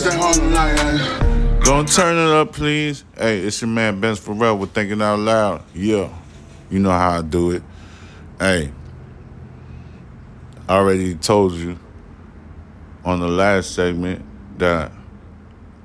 Don't 0.00 1.88
turn 1.92 2.16
it 2.16 2.32
up, 2.32 2.52
please. 2.52 3.04
Hey, 3.16 3.40
it's 3.40 3.60
your 3.60 3.68
man 3.68 3.98
Ben 3.98 4.14
Farel 4.14 4.56
with 4.56 4.70
Thinking 4.70 5.02
Out 5.02 5.18
Loud. 5.18 5.64
Yeah, 5.74 6.16
you 6.70 6.78
know 6.78 6.90
how 6.90 7.18
I 7.18 7.22
do 7.22 7.50
it. 7.50 7.64
Hey, 8.38 8.70
I 10.68 10.76
already 10.76 11.16
told 11.16 11.54
you 11.54 11.80
on 13.04 13.18
the 13.18 13.26
last 13.26 13.74
segment 13.74 14.24
that 14.58 14.92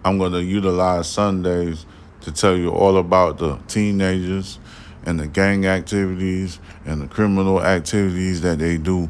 I'm 0.06 0.20
going 0.20 0.34
to 0.34 0.44
utilize 0.44 1.10
Sundays 1.10 1.88
to 2.22 2.32
tell 2.32 2.56
you 2.56 2.70
all 2.70 2.98
about 2.98 3.40
the 3.40 3.58
teenagers 3.68 4.60
and 5.08 5.20
the 5.20 5.26
gang 5.26 5.66
activities 5.66 6.60
and 6.86 7.02
the 7.02 7.08
criminal 7.08 7.64
activities 7.64 8.42
that 8.42 8.60
they 8.60 8.78
do 8.78 9.10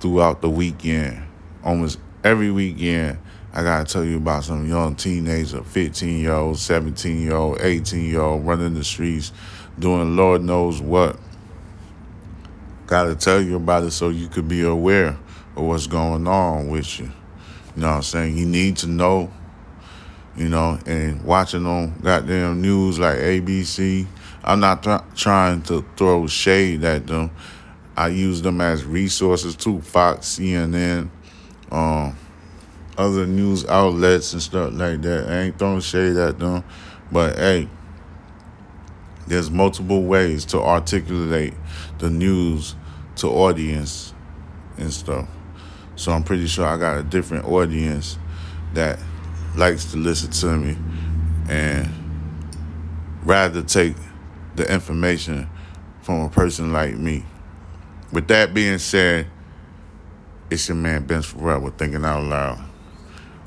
throughout 0.00 0.40
the 0.40 0.50
weekend. 0.50 1.22
Almost 1.62 2.00
every 2.24 2.50
weekend, 2.50 3.18
I 3.52 3.62
gotta 3.64 3.84
tell 3.84 4.04
you 4.04 4.18
about 4.18 4.44
some 4.44 4.68
young 4.68 4.94
teenager, 4.94 5.62
15 5.62 6.20
year 6.20 6.32
old, 6.32 6.58
17 6.58 7.20
year 7.20 7.34
old, 7.34 7.60
18 7.60 8.04
year 8.04 8.20
old 8.20 8.46
running 8.46 8.74
the 8.74 8.84
streets 8.84 9.32
doing 9.78 10.16
Lord 10.16 10.42
knows 10.42 10.80
what. 10.80 11.18
Gotta 12.86 13.16
tell 13.16 13.40
you 13.40 13.56
about 13.56 13.84
it 13.84 13.90
so 13.90 14.08
you 14.10 14.28
could 14.28 14.48
be 14.48 14.62
aware 14.62 15.18
of 15.56 15.64
what's 15.64 15.86
going 15.86 16.26
on 16.28 16.68
with 16.68 17.00
you. 17.00 17.06
You 17.76 17.82
know 17.82 17.88
what 17.88 17.96
I'm 17.96 18.02
saying? 18.02 18.36
You 18.36 18.46
need 18.46 18.76
to 18.78 18.86
know, 18.86 19.32
you 20.36 20.48
know, 20.48 20.78
and 20.86 21.22
watching 21.24 21.66
on 21.66 21.98
goddamn 22.02 22.60
news 22.62 22.98
like 22.98 23.18
ABC. 23.18 24.06
I'm 24.42 24.60
not 24.60 24.82
th- 24.82 25.00
trying 25.14 25.62
to 25.62 25.84
throw 25.96 26.26
shade 26.26 26.84
at 26.84 27.06
them. 27.06 27.30
I 27.96 28.08
use 28.08 28.42
them 28.42 28.60
as 28.60 28.84
resources 28.84 29.54
too. 29.54 29.80
Fox, 29.82 30.38
CNN, 30.38 31.10
um, 31.70 32.16
other 33.00 33.26
news 33.26 33.64
outlets 33.66 34.34
and 34.34 34.42
stuff 34.42 34.72
like 34.74 35.00
that. 35.02 35.28
I 35.28 35.40
ain't 35.40 35.58
throwing 35.58 35.80
shade 35.80 36.16
at 36.16 36.38
them, 36.38 36.62
but 37.10 37.36
hey, 37.36 37.68
there's 39.26 39.50
multiple 39.50 40.02
ways 40.02 40.44
to 40.46 40.60
articulate 40.60 41.54
the 41.98 42.10
news 42.10 42.74
to 43.16 43.28
audience 43.28 44.12
and 44.76 44.92
stuff. 44.92 45.28
So 45.96 46.12
I'm 46.12 46.22
pretty 46.22 46.46
sure 46.46 46.66
I 46.66 46.76
got 46.76 46.98
a 46.98 47.02
different 47.02 47.46
audience 47.46 48.18
that 48.74 48.98
likes 49.56 49.86
to 49.92 49.96
listen 49.96 50.30
to 50.30 50.56
me 50.56 50.76
and 51.48 51.88
rather 53.24 53.62
take 53.62 53.96
the 54.56 54.70
information 54.70 55.48
from 56.02 56.20
a 56.20 56.28
person 56.28 56.72
like 56.72 56.96
me. 56.96 57.24
With 58.12 58.28
that 58.28 58.52
being 58.52 58.78
said, 58.78 59.26
it's 60.50 60.68
your 60.68 60.76
man 60.76 61.06
Ben 61.06 61.22
with 61.62 61.78
Thinking 61.78 62.04
Out 62.04 62.24
Loud. 62.24 62.69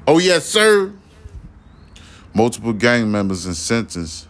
Oh 0.06 0.18
yes, 0.18 0.46
sir. 0.46 0.92
Multiple 2.34 2.74
gang 2.74 3.10
members 3.10 3.46
in 3.46 3.54
sentence. 3.54 4.28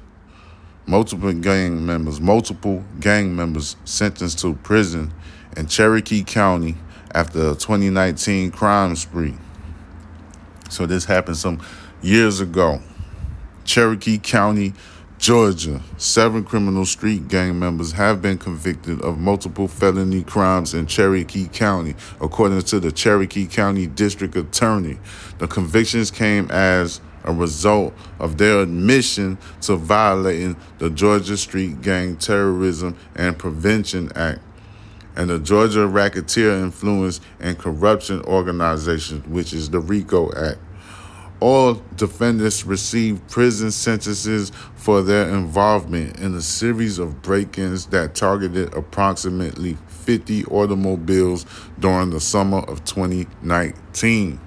Multiple 0.86 1.34
gang 1.34 1.84
members, 1.84 2.22
multiple 2.22 2.84
gang 3.00 3.36
members 3.36 3.76
sentenced 3.84 4.38
to 4.40 4.54
prison 4.54 5.12
in 5.58 5.66
Cherokee 5.66 6.24
County 6.24 6.76
after 7.16 7.40
a 7.40 7.56
2019 7.56 8.52
crime 8.52 8.96
spree. 8.96 9.34
So 10.70 10.86
this 10.86 11.06
happened 11.06 11.38
some 11.38 11.60
years 12.04 12.40
ago. 12.40 12.80
Cherokee 13.64 14.20
County, 14.20 14.74
Georgia. 15.18 15.82
Seven 15.98 16.44
criminal 16.44 16.86
street 16.86 17.28
gang 17.28 17.58
members 17.58 17.94
have 17.94 18.22
been 18.22 18.38
convicted 18.38 19.02
of 19.02 19.18
multiple 19.18 19.68
felony 19.68 20.24
crimes 20.24 20.74
in 20.74 20.86
Cherokee 20.86 21.48
County, 21.48 21.96
according 22.20 22.62
to 22.64 22.80
the 22.80 22.92
Cherokee 22.92 23.46
County 23.46 23.88
District 23.88 24.36
Attorney. 24.36 25.00
The 25.38 25.48
convictions 25.48 26.12
came 26.12 26.52
as 26.52 27.00
a 27.24 27.32
result 27.32 27.94
of 28.20 28.38
their 28.38 28.62
admission 28.62 29.38
to 29.62 29.78
violating 29.78 30.58
the 30.80 30.90
Georgia 30.90 31.38
Street 31.38 31.82
Gang 31.82 32.18
Terrorism 32.18 32.98
and 33.16 33.38
Prevention 33.38 34.12
Act 34.16 34.42
and 35.16 35.30
the 35.30 35.40
Georgia 35.40 35.88
Racketeer 35.88 36.52
Influence 36.64 37.22
and 37.40 37.58
Corruption 37.58 38.22
Organization, 38.24 39.22
which 39.28 39.54
is 39.54 39.70
the 39.70 39.80
RICO 39.80 40.32
Act. 40.34 40.60
All 41.44 41.82
defendants 41.98 42.66
received 42.66 43.30
prison 43.30 43.70
sentences 43.70 44.50
for 44.76 45.02
their 45.02 45.28
involvement 45.28 46.18
in 46.22 46.34
a 46.36 46.42
series 46.42 47.00
of 47.00 47.22
break 47.22 47.58
ins 47.58 47.88
that 47.88 48.16
targeted 48.16 48.74
approximately 48.74 49.78
50 49.90 50.46
automobiles 50.46 51.46
during 51.78 52.12
the 52.12 52.22
summer 52.22 52.60
of 52.60 52.86
2019. 52.86 54.40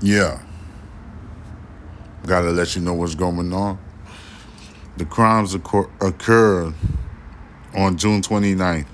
Yeah. 0.00 0.40
Gotta 2.24 2.48
let 2.50 2.74
you 2.74 2.80
know 2.80 2.94
what's 2.94 3.14
going 3.14 3.52
on. 3.52 3.78
The 4.96 5.04
crimes 5.04 5.52
occur- 5.52 5.90
occurred 6.00 6.72
on 7.74 7.98
June 7.98 8.22
29th 8.22 8.86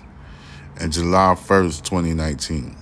and 0.80 0.92
July 0.92 1.36
1st, 1.36 1.84
2019, 1.84 2.76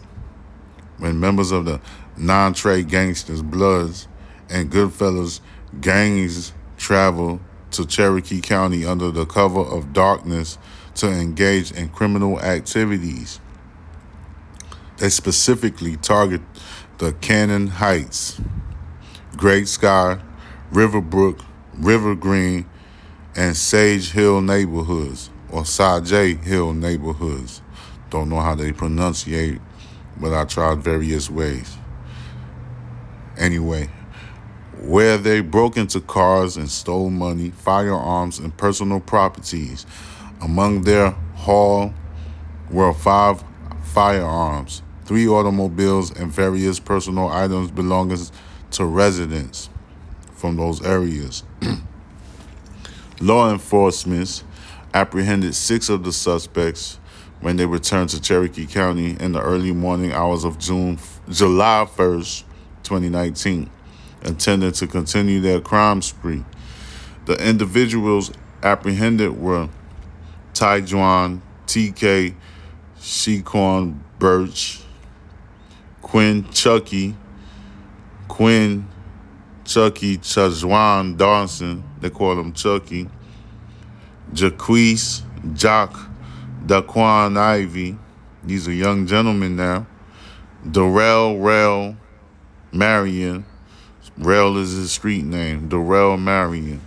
when 0.96 1.20
members 1.20 1.50
of 1.50 1.66
the 1.66 1.78
Nine 2.16 2.52
Trey 2.52 2.82
Gangsters, 2.82 3.42
Bloods, 3.42 4.06
and 4.50 4.70
Goodfellas 4.70 5.40
gangs 5.80 6.52
travel 6.76 7.40
to 7.70 7.86
Cherokee 7.86 8.40
County 8.40 8.84
under 8.84 9.10
the 9.10 9.24
cover 9.24 9.60
of 9.60 9.92
darkness 9.92 10.58
to 10.96 11.08
engage 11.08 11.72
in 11.72 11.88
criminal 11.88 12.38
activities. 12.40 13.40
They 14.98 15.08
specifically 15.08 15.96
target 15.96 16.42
the 16.98 17.14
Cannon 17.14 17.68
Heights, 17.68 18.40
Great 19.36 19.68
Sky, 19.68 20.20
Riverbrook, 20.70 21.42
River 21.74 22.14
Green, 22.14 22.66
and 23.34 23.56
Sage 23.56 24.10
Hill 24.10 24.42
neighborhoods, 24.42 25.30
or 25.50 25.64
Sage 25.64 26.38
Hill 26.40 26.74
neighborhoods. 26.74 27.62
Don't 28.10 28.28
know 28.28 28.40
how 28.40 28.54
they 28.54 28.72
pronunciate, 28.72 29.60
but 30.20 30.34
I 30.34 30.44
tried 30.44 30.78
various 30.78 31.30
ways. 31.30 31.78
Anyway, 33.42 33.88
where 34.82 35.18
they 35.18 35.40
broke 35.40 35.76
into 35.76 36.00
cars 36.00 36.56
and 36.56 36.70
stole 36.70 37.10
money, 37.10 37.50
firearms, 37.50 38.38
and 38.38 38.56
personal 38.56 39.00
properties. 39.00 39.84
Among 40.40 40.82
their 40.82 41.10
haul 41.34 41.92
were 42.70 42.94
five 42.94 43.42
firearms, 43.82 44.82
three 45.06 45.26
automobiles, 45.26 46.12
and 46.12 46.30
various 46.30 46.78
personal 46.78 47.30
items 47.30 47.72
belonging 47.72 48.18
to 48.70 48.84
residents 48.84 49.70
from 50.36 50.56
those 50.56 50.80
areas. 50.86 51.42
Law 53.20 53.50
enforcement 53.50 54.44
apprehended 54.94 55.56
six 55.56 55.88
of 55.88 56.04
the 56.04 56.12
suspects 56.12 57.00
when 57.40 57.56
they 57.56 57.66
returned 57.66 58.10
to 58.10 58.20
Cherokee 58.20 58.66
County 58.66 59.16
in 59.18 59.32
the 59.32 59.42
early 59.42 59.72
morning 59.72 60.12
hours 60.12 60.44
of 60.44 60.60
June, 60.60 60.96
July 61.28 61.88
1st, 61.96 62.44
2019, 62.92 63.70
intending 64.22 64.70
to 64.70 64.86
continue 64.86 65.40
their 65.40 65.62
crime 65.62 66.02
spree. 66.02 66.44
The 67.24 67.48
individuals 67.48 68.30
apprehended 68.62 69.40
were 69.40 69.70
Tyjuan 70.52 71.40
TK 71.66 72.34
Shequan 72.98 73.98
Birch, 74.18 74.82
Quinn 76.02 76.46
Chucky, 76.50 77.16
Quinn 78.28 78.86
Chucky 79.64 80.18
Chajuan 80.18 81.16
Dawson, 81.16 81.82
they 81.98 82.10
call 82.10 82.38
him 82.38 82.52
Chucky, 82.52 83.08
Jaquise 84.34 85.22
Jock 85.54 85.98
Daquan 86.66 87.38
Ivy, 87.38 87.96
these 88.44 88.68
are 88.68 88.72
young 88.72 89.06
gentlemen 89.06 89.56
now, 89.56 89.86
Darrell 90.70 91.38
Rail 91.38 91.96
Marion, 92.72 93.44
Rail 94.18 94.56
is 94.56 94.72
his 94.72 94.92
street 94.92 95.24
name, 95.24 95.68
Darrell 95.68 96.16
Marion, 96.16 96.80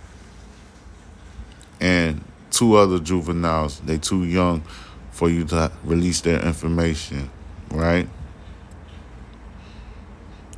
and 1.80 2.24
two 2.50 2.74
other 2.74 2.98
juveniles. 2.98 3.80
They 3.80 3.98
too 3.98 4.24
young 4.24 4.62
for 5.10 5.30
you 5.30 5.44
to 5.46 5.72
release 5.84 6.20
their 6.20 6.40
information, 6.40 7.30
right? 7.70 8.08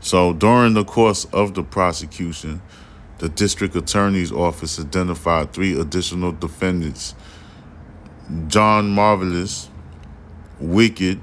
So 0.00 0.32
during 0.32 0.74
the 0.74 0.84
course 0.84 1.26
of 1.26 1.54
the 1.54 1.62
prosecution, 1.62 2.62
the 3.18 3.28
district 3.28 3.74
attorney's 3.74 4.30
office 4.30 4.78
identified 4.78 5.52
three 5.52 5.78
additional 5.78 6.32
defendants 6.32 7.14
John 8.46 8.90
Marvelous, 8.90 9.70
Wicked, 10.60 11.20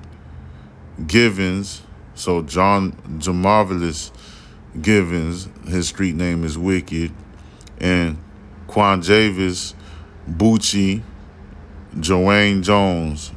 Givens. 1.06 1.82
So 2.16 2.42
John 2.42 2.94
Jamarvelous 3.20 4.12
Givens, 4.82 5.50
his 5.68 5.90
street 5.90 6.16
name 6.16 6.44
is 6.44 6.58
Wicked, 6.58 7.12
and 7.80 8.18
Quan 8.68 9.02
Javis 9.02 9.76
Bucci 10.30 11.04
Joanne 12.00 12.64
Jones. 12.64 13.32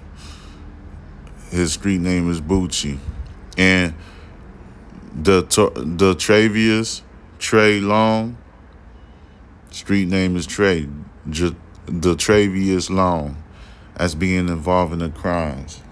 His 1.51 1.73
street 1.73 2.01
name 2.01 2.31
is 2.31 2.41
Bucci. 2.41 2.99
And 3.57 3.95
the 5.15 5.43
the 5.43 6.15
Travius 6.15 7.03
Trey 7.39 7.81
Long. 7.81 8.37
Street 9.71 10.09
name 10.09 10.37
is 10.37 10.47
Trey. 10.47 10.89
The 11.27 12.17
Travius 12.17 12.91
Long, 12.91 13.43
as 13.97 14.15
being 14.15 14.49
involved 14.49 14.93
in 14.93 15.01
the 15.01 15.11
crimes. 15.11 15.83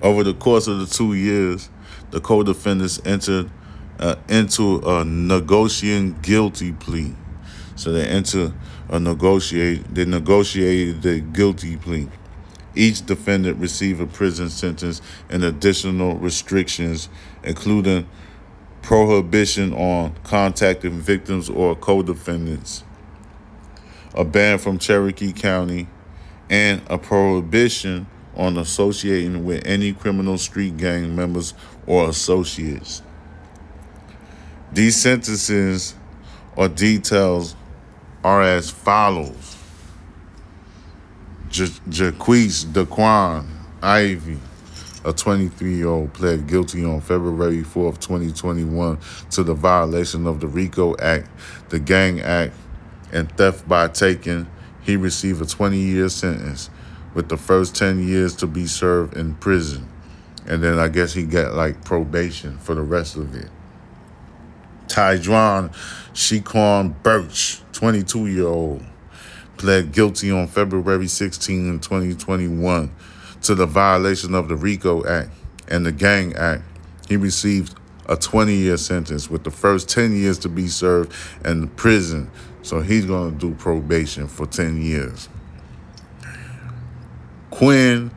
Over 0.00 0.22
the 0.22 0.34
course 0.34 0.68
of 0.68 0.78
the 0.78 0.86
two 0.86 1.14
years, 1.14 1.70
the 2.10 2.20
co-defendants 2.20 3.00
entered 3.04 3.50
uh, 3.98 4.14
into 4.28 4.80
a 4.84 5.04
negotiating 5.04 6.18
guilty 6.22 6.72
plea. 6.72 7.14
So 7.74 7.92
they 7.92 8.06
enter 8.06 8.52
a 8.88 9.00
negotiate. 9.00 9.94
They 9.94 10.04
negotiated 10.04 11.02
the 11.02 11.20
guilty 11.20 11.76
plea. 11.76 12.08
Each 12.74 13.04
defendant 13.04 13.58
received 13.58 14.00
a 14.00 14.06
prison 14.06 14.50
sentence 14.50 15.02
and 15.28 15.42
additional 15.42 16.16
restrictions, 16.16 17.08
including 17.42 18.08
prohibition 18.82 19.72
on 19.72 20.14
contacting 20.22 21.00
victims 21.00 21.50
or 21.50 21.74
co-defendants, 21.74 22.84
a 24.14 24.24
ban 24.24 24.58
from 24.58 24.78
Cherokee 24.78 25.32
County, 25.32 25.88
and 26.48 26.82
a 26.88 26.98
prohibition 26.98 28.06
on 28.38 28.56
associating 28.56 29.44
with 29.44 29.66
any 29.66 29.92
criminal 29.92 30.38
street 30.38 30.76
gang 30.76 31.14
members 31.14 31.52
or 31.86 32.08
associates. 32.08 33.02
These 34.72 34.96
sentences 34.96 35.94
or 36.56 36.68
details 36.68 37.56
are 38.22 38.42
as 38.42 38.70
follows. 38.70 39.56
Jaquise 41.50 42.64
Daquan 42.66 43.46
Ivy, 43.82 44.38
a 45.04 45.12
23 45.12 45.74
year 45.76 45.88
old, 45.88 46.12
pled 46.12 46.46
guilty 46.46 46.84
on 46.84 47.00
February 47.00 47.62
4th, 47.62 48.00
2021, 48.00 48.98
to 49.30 49.42
the 49.42 49.54
violation 49.54 50.26
of 50.26 50.40
the 50.40 50.46
RICO 50.46 50.96
Act, 50.98 51.28
the 51.70 51.78
Gang 51.78 52.20
Act, 52.20 52.54
and 53.12 53.30
theft 53.32 53.66
by 53.66 53.88
taking. 53.88 54.46
He 54.82 54.96
received 54.96 55.40
a 55.42 55.46
20 55.46 55.78
year 55.78 56.08
sentence, 56.08 56.70
with 57.14 57.28
the 57.28 57.36
first 57.36 57.74
10 57.76 58.06
years 58.06 58.34
to 58.36 58.46
be 58.46 58.66
served 58.66 59.16
in 59.16 59.34
prison. 59.36 59.88
And 60.46 60.62
then 60.62 60.78
I 60.78 60.88
guess 60.88 61.12
he 61.12 61.24
got 61.24 61.54
like 61.54 61.84
probation 61.84 62.58
for 62.58 62.74
the 62.74 62.82
rest 62.82 63.16
of 63.16 63.34
it. 63.34 63.50
Tyjuan 64.86 65.72
Shequan 66.14 66.94
Birch, 67.02 67.60
22 67.72 68.26
year 68.26 68.46
old, 68.46 68.82
pled 69.58 69.92
guilty 69.92 70.30
on 70.30 70.46
February 70.46 71.06
16, 71.06 71.80
2021 71.80 72.90
to 73.42 73.54
the 73.54 73.66
violation 73.66 74.34
of 74.34 74.48
the 74.48 74.56
RICO 74.56 75.06
Act 75.06 75.30
and 75.68 75.84
the 75.84 75.92
Gang 75.92 76.34
Act. 76.34 76.62
He 77.08 77.16
received 77.16 77.78
a 78.06 78.16
20 78.16 78.54
year 78.54 78.76
sentence 78.76 79.30
with 79.30 79.44
the 79.44 79.50
first 79.50 79.88
10 79.88 80.16
years 80.16 80.38
to 80.40 80.48
be 80.48 80.66
served 80.66 81.12
in 81.44 81.68
prison. 81.68 82.30
So 82.62 82.80
he's 82.80 83.04
going 83.04 83.32
to 83.32 83.38
do 83.38 83.54
probation 83.54 84.26
for 84.28 84.46
10 84.46 84.82
years. 84.82 85.28
Quinn 87.58 88.12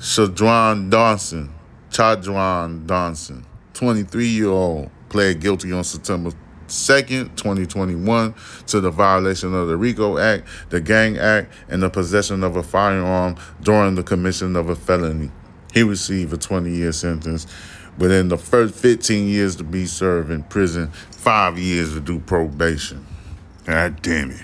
Chadron 0.00 0.88
Dawson, 0.88 1.52
Chadron 1.90 2.86
Dawson, 2.86 3.44
23 3.74 4.24
year 4.24 4.50
old, 4.50 4.88
pled 5.08 5.40
guilty 5.40 5.72
on 5.72 5.82
September 5.82 6.30
2nd, 6.68 7.34
2021, 7.34 8.32
to 8.68 8.80
the 8.80 8.92
violation 8.92 9.52
of 9.52 9.66
the 9.66 9.76
RICO 9.76 10.16
Act, 10.16 10.46
the 10.68 10.80
Gang 10.80 11.18
Act, 11.18 11.52
and 11.68 11.82
the 11.82 11.90
possession 11.90 12.44
of 12.44 12.54
a 12.54 12.62
firearm 12.62 13.34
during 13.62 13.96
the 13.96 14.04
commission 14.04 14.54
of 14.54 14.68
a 14.68 14.76
felony. 14.76 15.32
He 15.74 15.82
received 15.82 16.32
a 16.32 16.36
20 16.36 16.70
year 16.70 16.92
sentence. 16.92 17.48
Within 17.98 18.28
the 18.28 18.38
first 18.38 18.76
15 18.76 19.26
years 19.26 19.56
to 19.56 19.64
be 19.64 19.86
served 19.86 20.30
in 20.30 20.44
prison, 20.44 20.92
five 21.10 21.58
years 21.58 21.94
to 21.94 22.00
do 22.00 22.20
probation. 22.20 23.04
God 23.64 24.00
damn 24.02 24.30
it. 24.30 24.40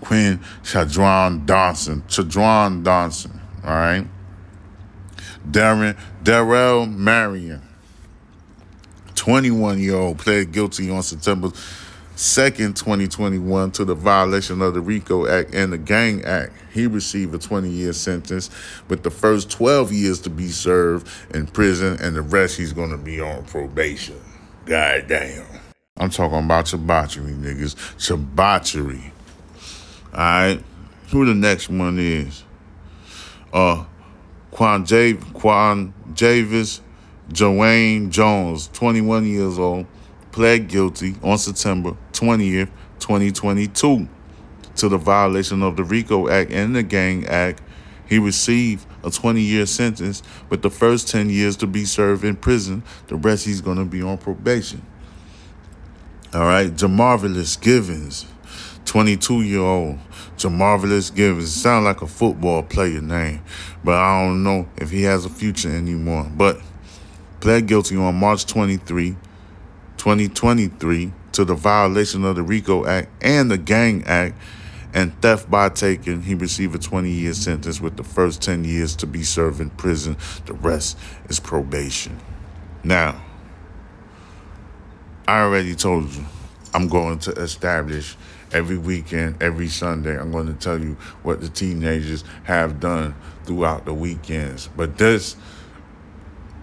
Quinn 0.00 0.38
Chadron 0.62 1.44
Dawson. 1.44 2.04
Chadron 2.06 2.84
Dawson. 2.84 3.37
All 3.64 3.70
right. 3.70 4.06
Darren 5.50 5.98
Darrell 6.22 6.86
Marion. 6.86 7.62
21 9.14 9.80
year 9.80 9.96
old 9.96 10.18
pled 10.18 10.52
guilty 10.52 10.90
on 10.90 11.02
September 11.02 11.48
2nd, 12.18 12.74
2021, 12.74 13.70
to 13.70 13.84
the 13.84 13.94
violation 13.94 14.60
of 14.60 14.74
the 14.74 14.80
RICO 14.80 15.26
Act 15.28 15.54
and 15.54 15.72
the 15.72 15.78
Gang 15.78 16.24
Act. 16.24 16.52
He 16.72 16.86
received 16.88 17.32
a 17.34 17.38
20 17.38 17.68
year 17.68 17.92
sentence, 17.92 18.50
with 18.88 19.04
the 19.04 19.10
first 19.10 19.50
12 19.50 19.92
years 19.92 20.20
to 20.22 20.30
be 20.30 20.48
served 20.48 21.08
in 21.34 21.46
prison, 21.46 21.96
and 22.00 22.16
the 22.16 22.22
rest 22.22 22.56
he's 22.56 22.72
going 22.72 22.90
to 22.90 22.96
be 22.96 23.20
on 23.20 23.44
probation. 23.44 24.20
God 24.66 25.06
damn. 25.06 25.46
I'm 25.96 26.10
talking 26.10 26.38
about 26.38 26.66
Chabachary, 26.66 27.32
niggas. 27.32 27.76
Chabachary. 27.98 29.12
All 30.12 30.18
right. 30.18 30.60
Who 31.10 31.24
the 31.24 31.34
next 31.34 31.68
one 31.68 31.98
is? 31.98 32.42
Uh, 33.52 33.84
Quan, 34.50 34.84
J- 34.84 35.14
Quan 35.34 35.92
Javis 36.14 36.80
Joanne 37.32 38.10
Jones, 38.10 38.68
21 38.72 39.26
years 39.26 39.58
old, 39.58 39.86
pled 40.32 40.68
guilty 40.68 41.14
on 41.22 41.38
September 41.38 41.96
20th, 42.12 42.70
2022 43.00 44.08
to 44.76 44.88
the 44.88 44.96
violation 44.96 45.62
of 45.62 45.76
the 45.76 45.84
RICO 45.84 46.28
Act 46.28 46.50
and 46.50 46.74
the 46.74 46.82
Gang 46.82 47.26
Act. 47.26 47.60
He 48.08 48.18
received 48.18 48.86
a 49.04 49.10
20 49.10 49.40
year 49.40 49.66
sentence, 49.66 50.22
with 50.48 50.62
the 50.62 50.70
first 50.70 51.08
10 51.08 51.28
years 51.28 51.56
to 51.58 51.66
be 51.66 51.84
served 51.84 52.24
in 52.24 52.36
prison. 52.36 52.82
The 53.08 53.16
rest 53.16 53.44
he's 53.44 53.60
going 53.60 53.78
to 53.78 53.84
be 53.84 54.02
on 54.02 54.16
probation. 54.18 54.84
All 56.32 56.40
right, 56.40 56.70
Jamarvelous 56.70 57.60
Givens, 57.60 58.26
22 58.86 59.42
year 59.42 59.60
old. 59.60 59.98
Jamarvelous 60.38 61.14
Givens. 61.14 61.52
Sound 61.52 61.84
like 61.84 62.00
a 62.00 62.06
football 62.06 62.62
player 62.62 63.00
name, 63.00 63.42
but 63.84 63.94
I 63.94 64.24
don't 64.24 64.42
know 64.42 64.68
if 64.76 64.90
he 64.90 65.02
has 65.02 65.24
a 65.24 65.28
future 65.28 65.70
anymore. 65.70 66.30
But 66.34 66.60
pled 67.40 67.66
guilty 67.66 67.96
on 67.96 68.14
March 68.14 68.46
23, 68.46 69.16
2023 69.96 71.12
to 71.32 71.44
the 71.44 71.54
violation 71.54 72.24
of 72.24 72.36
the 72.36 72.42
RICO 72.42 72.86
Act 72.86 73.10
and 73.20 73.50
the 73.50 73.58
Gang 73.58 74.04
Act 74.04 74.36
and 74.94 75.20
theft 75.20 75.50
by 75.50 75.68
taking. 75.68 76.22
He 76.22 76.34
received 76.34 76.74
a 76.74 76.78
20 76.78 77.10
year 77.10 77.34
sentence 77.34 77.80
with 77.80 77.96
the 77.96 78.04
first 78.04 78.40
10 78.42 78.64
years 78.64 78.96
to 78.96 79.06
be 79.06 79.22
served 79.22 79.60
in 79.60 79.70
prison. 79.70 80.16
The 80.46 80.54
rest 80.54 80.98
is 81.28 81.40
probation. 81.40 82.18
Now, 82.84 83.22
I 85.26 85.42
already 85.42 85.74
told 85.74 86.12
you 86.14 86.24
I'm 86.72 86.88
going 86.88 87.18
to 87.20 87.32
establish 87.32 88.16
every 88.52 88.78
weekend, 88.78 89.42
every 89.42 89.68
Sunday, 89.68 90.18
I'm 90.18 90.32
going 90.32 90.46
to 90.46 90.54
tell 90.54 90.80
you 90.80 90.96
what 91.22 91.40
the 91.40 91.48
teenagers 91.48 92.24
have 92.44 92.80
done 92.80 93.14
throughout 93.44 93.84
the 93.84 93.94
weekends. 93.94 94.68
But 94.76 94.98
this 94.98 95.36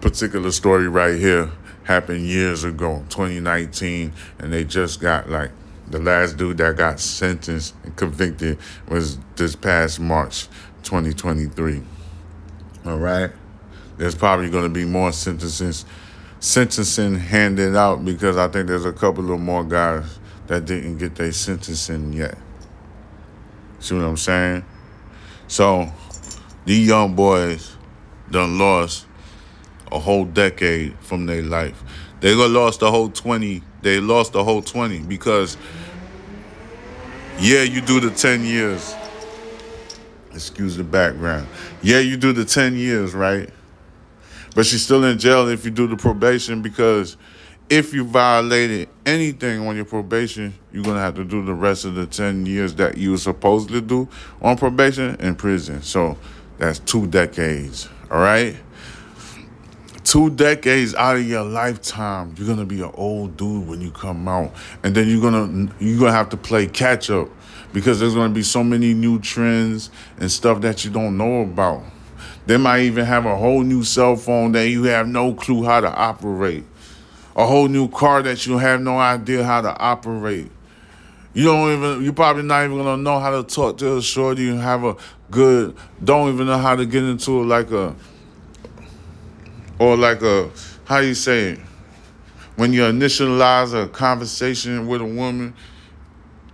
particular 0.00 0.50
story 0.50 0.88
right 0.88 1.18
here 1.18 1.50
happened 1.84 2.26
years 2.26 2.64
ago, 2.64 3.04
2019, 3.08 4.12
and 4.38 4.52
they 4.52 4.64
just 4.64 5.00
got 5.00 5.30
like 5.30 5.50
the 5.88 6.00
last 6.00 6.36
dude 6.36 6.58
that 6.58 6.76
got 6.76 6.98
sentenced 6.98 7.74
and 7.84 7.94
convicted 7.96 8.58
was 8.88 9.18
this 9.36 9.54
past 9.54 10.00
March 10.00 10.48
2023. 10.82 11.82
All 12.86 12.98
right. 12.98 13.30
There's 13.96 14.14
probably 14.14 14.50
going 14.50 14.64
to 14.64 14.68
be 14.68 14.84
more 14.84 15.12
sentences 15.12 15.84
sentencing 16.38 17.14
handed 17.16 17.74
out 17.74 18.04
because 18.04 18.36
I 18.36 18.48
think 18.48 18.68
there's 18.68 18.84
a 18.84 18.92
couple 18.92 19.32
of 19.32 19.40
more 19.40 19.64
guys 19.64 20.18
that 20.48 20.64
didn't 20.64 20.98
get 20.98 21.14
their 21.16 21.32
sentencing 21.32 22.12
yet. 22.12 22.36
See 23.80 23.94
what 23.94 24.04
I'm 24.04 24.16
saying? 24.16 24.64
So 25.48 25.90
these 26.64 26.86
young 26.86 27.14
boys 27.14 27.76
done 28.30 28.58
lost 28.58 29.06
a 29.92 29.98
whole 29.98 30.24
decade 30.24 30.98
from 31.00 31.26
their 31.26 31.42
life. 31.42 31.82
They 32.20 32.34
lost 32.34 32.80
the 32.80 32.90
whole 32.90 33.08
20. 33.08 33.62
They 33.82 34.00
lost 34.00 34.32
the 34.32 34.42
whole 34.42 34.62
20 34.62 35.00
because, 35.00 35.56
yeah, 37.38 37.62
you 37.62 37.80
do 37.80 38.00
the 38.00 38.10
10 38.10 38.44
years. 38.44 38.94
Excuse 40.32 40.76
the 40.76 40.84
background. 40.84 41.46
Yeah, 41.82 42.00
you 42.00 42.16
do 42.16 42.32
the 42.32 42.44
10 42.44 42.76
years, 42.76 43.14
right? 43.14 43.48
But 44.54 44.66
she's 44.66 44.82
still 44.82 45.04
in 45.04 45.18
jail 45.18 45.48
if 45.48 45.64
you 45.64 45.70
do 45.70 45.86
the 45.86 45.96
probation 45.96 46.62
because 46.62 47.16
if 47.68 47.92
you 47.92 48.04
violated 48.04 48.88
anything 49.06 49.66
on 49.66 49.76
your 49.76 49.84
probation, 49.84 50.52
you're 50.72 50.84
to 50.84 50.94
have 50.94 51.14
to 51.14 51.24
do 51.24 51.44
the 51.44 51.54
rest 51.54 51.84
of 51.84 51.94
the 51.94 52.06
10 52.06 52.44
years 52.44 52.74
that 52.74 52.98
you 52.98 53.12
were 53.12 53.18
supposed 53.18 53.68
to 53.70 53.80
do 53.80 54.08
on 54.42 54.58
probation 54.58 55.14
in 55.20 55.36
prison. 55.36 55.80
So 55.82 56.18
that's 56.58 56.80
two 56.80 57.06
decades, 57.06 57.88
all 58.10 58.18
right? 58.18 58.56
two 60.06 60.30
decades 60.30 60.94
out 60.94 61.16
of 61.16 61.28
your 61.28 61.42
lifetime, 61.42 62.32
you're 62.38 62.46
gonna 62.46 62.64
be 62.64 62.80
an 62.80 62.90
old 62.94 63.36
dude 63.36 63.66
when 63.66 63.80
you 63.80 63.90
come 63.90 64.28
out, 64.28 64.54
and 64.84 64.94
then 64.94 65.08
you're 65.08 65.20
gonna 65.20 65.68
you're 65.80 65.98
gonna 65.98 66.12
have 66.12 66.28
to 66.28 66.36
play 66.36 66.66
catch 66.66 67.10
up 67.10 67.28
because 67.72 67.98
there's 67.98 68.14
gonna 68.14 68.32
be 68.32 68.42
so 68.42 68.62
many 68.62 68.94
new 68.94 69.18
trends 69.18 69.90
and 70.18 70.30
stuff 70.30 70.60
that 70.60 70.84
you 70.84 70.92
don't 70.92 71.16
know 71.16 71.42
about. 71.42 71.82
They 72.46 72.56
might 72.56 72.82
even 72.82 73.04
have 73.04 73.26
a 73.26 73.36
whole 73.36 73.62
new 73.62 73.82
cell 73.82 74.14
phone 74.14 74.52
that 74.52 74.68
you 74.68 74.84
have 74.84 75.08
no 75.08 75.34
clue 75.34 75.64
how 75.64 75.80
to 75.80 75.92
operate. 75.92 76.64
A 77.36 77.46
whole 77.46 77.68
new 77.68 77.88
car 77.88 78.22
that 78.22 78.46
you 78.46 78.58
have 78.58 78.80
no 78.80 78.98
idea 78.98 79.44
how 79.44 79.60
to 79.60 79.76
operate. 79.76 80.50
You 81.34 81.44
don't 81.44 81.76
even 81.76 82.02
you're 82.02 82.14
probably 82.14 82.42
not 82.42 82.64
even 82.64 82.78
gonna 82.78 83.02
know 83.02 83.20
how 83.20 83.30
to 83.30 83.42
talk 83.42 83.76
to 83.78 83.98
a 83.98 84.02
shorty 84.02 84.48
and 84.48 84.58
have 84.58 84.84
a 84.84 84.96
good 85.30 85.76
don't 86.02 86.32
even 86.32 86.46
know 86.46 86.56
how 86.56 86.74
to 86.74 86.86
get 86.86 87.04
into 87.04 87.42
like 87.42 87.70
a 87.70 87.94
or 89.78 89.96
like 89.96 90.22
a 90.22 90.50
how 90.86 90.98
you 90.98 91.14
say 91.14 91.50
it 91.50 91.58
when 92.56 92.72
you 92.72 92.80
initialize 92.82 93.74
a 93.74 93.86
conversation 93.88 94.86
with 94.86 95.02
a 95.02 95.04
woman 95.04 95.52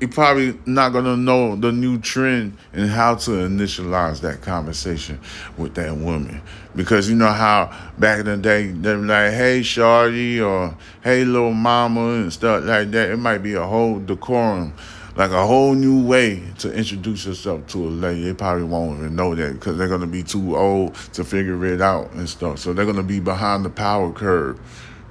you're 0.02 0.10
probably 0.10 0.58
not 0.66 0.92
gonna 0.92 1.16
know 1.16 1.54
the 1.54 1.70
new 1.70 1.96
trend 1.96 2.58
and 2.72 2.90
how 2.90 3.14
to 3.14 3.30
initialize 3.30 4.20
that 4.20 4.40
conversation 4.40 5.16
with 5.56 5.76
that 5.76 5.96
woman. 5.96 6.42
Because 6.74 7.08
you 7.08 7.14
know 7.14 7.30
how 7.30 7.72
back 8.00 8.18
in 8.18 8.26
the 8.26 8.36
day 8.36 8.66
they're 8.66 8.96
like, 8.96 9.32
hey 9.32 9.62
shorty 9.62 10.40
or 10.40 10.76
hey 11.04 11.24
little 11.24 11.52
mama 11.52 12.14
and 12.14 12.32
stuff 12.32 12.64
like 12.64 12.90
that. 12.90 13.10
It 13.10 13.18
might 13.18 13.44
be 13.44 13.54
a 13.54 13.62
whole 13.62 14.00
decorum, 14.00 14.74
like 15.14 15.30
a 15.30 15.46
whole 15.46 15.72
new 15.76 16.04
way 16.04 16.42
to 16.58 16.72
introduce 16.74 17.24
yourself 17.24 17.68
to 17.68 17.86
a 17.86 17.86
lady. 17.86 18.24
They 18.24 18.34
probably 18.34 18.64
won't 18.64 18.98
even 18.98 19.14
know 19.14 19.36
that 19.36 19.52
because 19.52 19.78
they're 19.78 19.86
gonna 19.86 20.08
be 20.08 20.24
too 20.24 20.56
old 20.56 20.96
to 21.12 21.22
figure 21.22 21.64
it 21.64 21.80
out 21.80 22.10
and 22.14 22.28
stuff. 22.28 22.58
So 22.58 22.72
they're 22.72 22.86
gonna 22.86 23.04
be 23.04 23.20
behind 23.20 23.64
the 23.64 23.70
power 23.70 24.10
curve. 24.12 24.58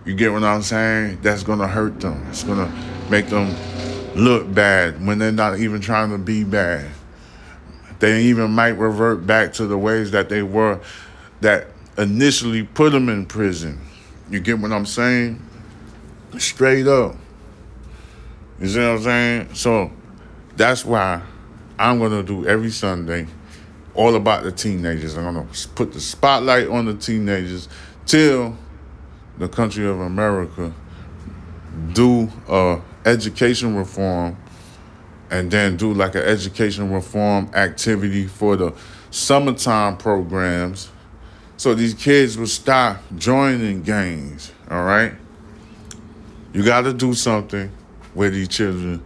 You 0.04 0.16
get 0.16 0.34
what 0.34 0.44
I'm 0.44 0.64
saying? 0.64 1.20
That's 1.22 1.44
gonna 1.44 1.68
hurt 1.68 2.02
them. 2.02 2.26
It's 2.30 2.44
gonna 2.44 2.70
make 3.10 3.28
them 3.28 3.56
look 4.16 4.54
bad 4.54 5.06
when 5.06 5.20
they're 5.20 5.32
not 5.32 5.60
even 5.60 5.82
trying 5.82 6.12
to 6.12 6.18
be 6.18 6.44
bad. 6.44 6.90
They 8.00 8.24
even 8.24 8.52
might 8.52 8.78
revert 8.78 9.26
back 9.26 9.54
to 9.54 9.68
the 9.68 9.78
ways 9.78 10.12
that 10.12 10.30
they 10.30 10.42
were 10.42 10.80
that 11.42 11.68
initially 11.98 12.64
put 12.64 12.92
them 12.92 13.10
in 13.10 13.26
prison. 13.26 13.80
You 14.30 14.40
get 14.40 14.60
what 14.60 14.72
I'm 14.72 14.86
saying? 14.86 15.42
Straight 16.38 16.88
up. 16.88 17.16
You 18.60 18.68
see 18.68 18.80
what 18.80 18.86
I'm 18.86 19.02
saying? 19.02 19.54
So 19.54 19.92
that's 20.56 20.86
why 20.86 21.22
I'm 21.78 22.00
gonna 22.00 22.24
do 22.24 22.48
every 22.48 22.72
Sunday 22.72 23.28
all 23.94 24.16
about 24.16 24.44
the 24.44 24.52
teenagers. 24.52 25.18
I'm 25.18 25.26
gonna 25.26 25.48
put 25.76 25.94
the 25.94 26.00
spotlight 26.00 26.68
on 26.68 26.86
the 26.86 26.94
teenagers 26.94 27.68
till 28.06 28.58
the 29.38 29.48
country 29.48 29.86
of 29.86 30.00
America 30.00 30.74
do 31.94 32.30
uh 32.48 32.80
education 33.06 33.76
reform 33.76 34.38
and 35.30 35.50
then 35.50 35.78
do 35.78 35.94
like 35.94 36.16
an 36.16 36.24
education 36.24 36.92
reform 36.92 37.50
activity 37.54 38.28
for 38.28 38.56
the 38.56 38.74
summertime 39.10 39.98
programs. 39.98 40.90
So 41.58 41.74
these 41.74 41.94
kids 41.94 42.38
will 42.38 42.48
stop 42.48 43.02
joining 43.18 43.84
gangs 43.84 44.52
all 44.72 44.84
right? 44.84 45.14
You 46.54 46.64
got 46.64 46.82
to 46.82 46.94
do 46.94 47.14
something 47.14 47.70
where 48.14 48.30
these 48.30 48.48
children 48.48 49.04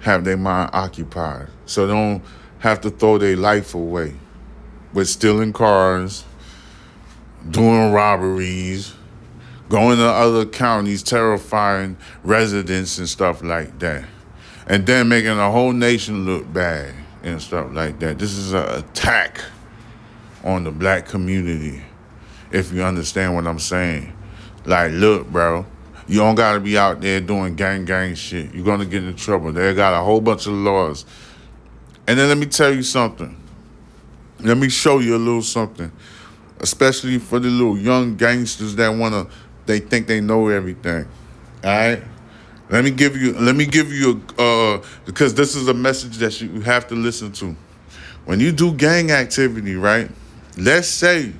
have 0.00 0.24
their 0.24 0.36
mind 0.36 0.70
occupied. 0.74 1.48
So 1.64 1.86
they 1.86 1.94
don't 1.94 2.22
have 2.58 2.82
to 2.82 2.90
throw 2.90 3.16
their 3.16 3.36
life 3.36 3.74
away. 3.74 4.14
With 4.92 5.08
stealing 5.08 5.54
cars 5.54 6.24
doing 7.50 7.92
robberies 7.92 8.94
going 9.70 9.98
to 9.98 10.04
other 10.04 10.44
counties, 10.44 11.02
terrifying 11.02 11.96
residents 12.24 12.98
and 12.98 13.08
stuff 13.08 13.42
like 13.42 13.78
that, 13.78 14.04
and 14.66 14.84
then 14.84 15.08
making 15.08 15.36
the 15.36 15.50
whole 15.50 15.72
nation 15.72 16.26
look 16.26 16.52
bad 16.52 16.92
and 17.22 17.40
stuff 17.40 17.70
like 17.72 18.00
that. 18.00 18.18
This 18.18 18.32
is 18.32 18.52
an 18.52 18.68
attack 18.68 19.40
on 20.42 20.64
the 20.64 20.72
black 20.72 21.06
community, 21.06 21.82
if 22.50 22.72
you 22.72 22.82
understand 22.82 23.34
what 23.34 23.46
I'm 23.46 23.60
saying. 23.60 24.12
Like, 24.64 24.90
look, 24.92 25.28
bro, 25.28 25.64
you 26.08 26.18
don't 26.18 26.34
gotta 26.34 26.58
be 26.58 26.76
out 26.76 27.00
there 27.00 27.20
doing 27.20 27.54
gang 27.54 27.84
gang 27.84 28.16
shit. 28.16 28.52
You're 28.52 28.64
gonna 28.64 28.86
get 28.86 29.04
in 29.04 29.14
trouble. 29.14 29.52
They 29.52 29.72
got 29.74 29.94
a 29.94 30.02
whole 30.02 30.20
bunch 30.20 30.46
of 30.46 30.54
laws. 30.54 31.06
And 32.08 32.18
then 32.18 32.28
let 32.28 32.38
me 32.38 32.46
tell 32.46 32.74
you 32.74 32.82
something. 32.82 33.36
Let 34.40 34.58
me 34.58 34.68
show 34.68 34.98
you 34.98 35.14
a 35.14 35.18
little 35.18 35.42
something, 35.42 35.92
especially 36.58 37.20
for 37.20 37.38
the 37.38 37.48
little 37.48 37.78
young 37.78 38.16
gangsters 38.16 38.74
that 38.76 38.88
wanna 38.88 39.28
they 39.66 39.78
think 39.80 40.06
they 40.06 40.20
know 40.20 40.48
everything. 40.48 41.06
All 41.64 41.70
right. 41.70 42.02
Let 42.70 42.84
me 42.84 42.90
give 42.92 43.16
you. 43.16 43.32
Let 43.32 43.56
me 43.56 43.66
give 43.66 43.92
you 43.92 44.22
a 44.38 44.42
uh, 44.76 44.82
because 45.04 45.34
this 45.34 45.56
is 45.56 45.66
a 45.68 45.74
message 45.74 46.18
that 46.18 46.40
you 46.40 46.60
have 46.60 46.86
to 46.88 46.94
listen 46.94 47.32
to. 47.32 47.56
When 48.24 48.38
you 48.38 48.52
do 48.52 48.72
gang 48.72 49.10
activity, 49.10 49.74
right? 49.74 50.08
Let's 50.56 50.86
say 50.86 51.32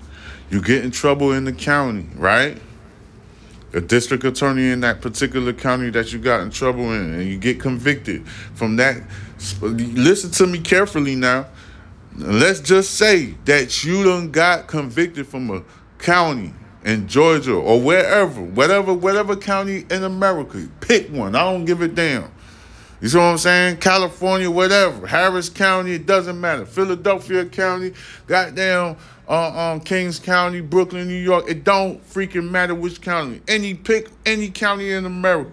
you 0.51 0.61
get 0.61 0.85
in 0.85 0.91
trouble 0.91 1.33
in 1.33 1.45
the 1.45 1.53
county, 1.53 2.09
right? 2.17 2.61
The 3.71 3.81
district 3.81 4.25
attorney 4.25 4.71
in 4.71 4.81
that 4.81 5.01
particular 5.01 5.53
county 5.53 5.91
that 5.91 6.13
you 6.13 6.19
got 6.19 6.41
in 6.41 6.51
trouble 6.51 6.93
in, 6.93 7.15
and 7.15 7.23
you 7.23 7.39
get 7.39 7.61
convicted 7.61 8.27
from 8.55 8.75
that. 8.77 9.01
Listen 9.61 10.33
to 10.33 10.47
me 10.49 10.59
carefully 10.59 11.15
now. 11.15 11.47
Let's 12.17 12.59
just 12.59 12.97
say 12.97 13.37
that 13.45 13.85
you 13.85 14.03
done 14.03 14.33
got 14.33 14.67
convicted 14.67 15.29
from 15.29 15.51
a 15.51 15.63
county 15.99 16.53
in 16.85 17.09
Georgia 17.09 17.55
or 17.55 17.81
wherever, 17.81 18.41
whatever, 18.41 18.95
whatever 18.95 19.37
county 19.37 19.85
in 19.91 20.05
America, 20.05 20.69
pick 20.81 21.09
one. 21.11 21.35
I 21.35 21.45
don't 21.45 21.65
give 21.65 21.83
a 21.83 21.89
damn. 21.89 22.31
You 23.01 23.09
see 23.09 23.17
what 23.17 23.25
I'm 23.25 23.39
saying? 23.39 23.79
California, 23.79 24.51
whatever. 24.51 25.07
Harris 25.07 25.49
County, 25.49 25.93
it 25.93 26.05
doesn't 26.05 26.39
matter. 26.39 26.67
Philadelphia 26.67 27.47
County, 27.47 27.95
goddamn 28.27 28.97
uh, 29.27 29.73
um, 29.73 29.81
Kings 29.81 30.19
County, 30.19 30.61
Brooklyn, 30.61 31.09
New 31.09 31.15
York. 31.15 31.47
It 31.49 31.65
don't 31.65 32.05
freaking 32.07 32.51
matter 32.51 32.75
which 32.75 33.01
county. 33.01 33.41
Any 33.49 33.75
pick 33.75 34.09
any 34.27 34.51
county 34.51 34.91
in 34.91 35.07
America. 35.07 35.53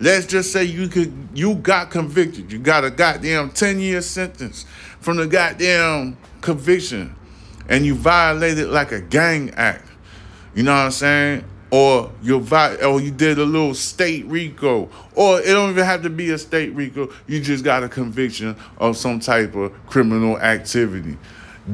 Let's 0.00 0.26
just 0.26 0.52
say 0.52 0.64
you 0.64 0.88
could 0.88 1.12
you 1.34 1.56
got 1.56 1.90
convicted. 1.90 2.52
You 2.52 2.58
got 2.58 2.84
a 2.84 2.90
goddamn 2.90 3.50
10 3.50 3.80
year 3.80 4.00
sentence 4.00 4.64
from 5.00 5.16
the 5.16 5.26
goddamn 5.26 6.16
conviction. 6.40 7.14
And 7.68 7.84
you 7.84 7.96
violated 7.96 8.68
like 8.68 8.92
a 8.92 9.00
gang 9.00 9.50
act. 9.50 9.87
You 10.54 10.62
know 10.62 10.72
what 10.72 10.84
I'm 10.86 10.90
saying? 10.90 11.44
Or 11.70 12.10
you 12.22 12.38
or 12.52 13.00
you 13.00 13.10
did 13.10 13.38
a 13.38 13.44
little 13.44 13.74
state 13.74 14.24
RICO, 14.26 14.88
or 15.14 15.40
it 15.40 15.48
don't 15.48 15.70
even 15.70 15.84
have 15.84 16.02
to 16.02 16.10
be 16.10 16.30
a 16.30 16.38
state 16.38 16.74
RICO. 16.74 17.10
You 17.26 17.40
just 17.40 17.62
got 17.62 17.84
a 17.84 17.88
conviction 17.90 18.56
of 18.78 18.96
some 18.96 19.20
type 19.20 19.54
of 19.54 19.72
criminal 19.86 20.38
activity. 20.38 21.18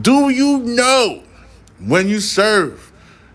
Do 0.01 0.31
you 0.31 0.59
know 0.59 1.23
when 1.79 2.09
you 2.09 2.19
serve 2.19 2.93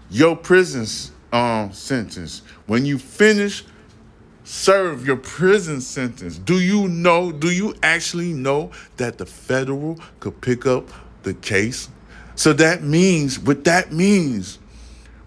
your 0.09 0.35
prison 0.35 0.85
um, 1.31 1.71
sentence, 1.71 2.41
when 2.65 2.85
you 2.85 2.97
finish 2.97 3.63
serve 4.49 5.05
your 5.05 5.15
prison 5.15 5.79
sentence, 5.79 6.39
do 6.39 6.59
you 6.59 6.87
know? 6.87 7.31
Do 7.31 7.51
you 7.51 7.75
actually 7.83 8.33
know 8.33 8.71
that 8.97 9.19
the 9.19 9.25
federal 9.25 9.99
could 10.19 10.41
pick 10.41 10.65
up 10.65 10.89
the 11.21 11.35
case? 11.35 11.87
So 12.35 12.53
that 12.53 12.81
means 12.81 13.37
what 13.37 13.63
that 13.65 13.91
means 13.91 14.57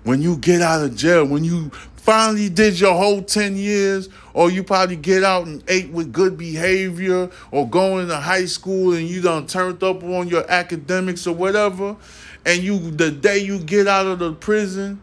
when 0.05 0.23
you 0.23 0.37
get 0.37 0.61
out 0.61 0.83
of 0.83 0.97
jail, 0.97 1.25
when 1.25 1.45
you 1.45 1.71
finally 1.97 2.49
did 2.49 2.79
your 2.81 2.95
whole 2.95 3.23
10 3.23 3.57
years, 3.57 4.09
or 4.35 4.51
you 4.51 4.65
probably 4.65 4.97
get 4.97 5.23
out 5.23 5.47
and 5.47 5.63
ate 5.69 5.91
with 5.91 6.13
good 6.13 6.37
behavior, 6.37 7.31
or 7.51 7.69
going 7.69 8.09
to 8.09 8.17
high 8.17 8.45
school 8.45 8.93
and 8.95 9.07
you 9.07 9.23
done 9.23 9.47
turned 9.47 9.83
up 9.83 10.03
on 10.03 10.29
your 10.29 10.49
academics 10.51 11.27
or 11.27 11.35
whatever, 11.35 11.97
and 12.45 12.63
you 12.63 12.79
the 12.91 13.11
day 13.11 13.39
you 13.39 13.59
get 13.61 13.87
out 13.87 14.07
of 14.07 14.19
the 14.19 14.33
prison, 14.33 15.01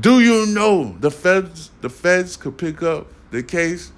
do 0.00 0.20
you 0.20 0.46
know 0.46 0.96
the 1.00 1.10
feds 1.10 1.70
the 1.82 1.88
feds 1.88 2.36
could 2.36 2.56
pick 2.56 2.82
up 2.82 3.06
the 3.30 3.42
case 3.42 3.92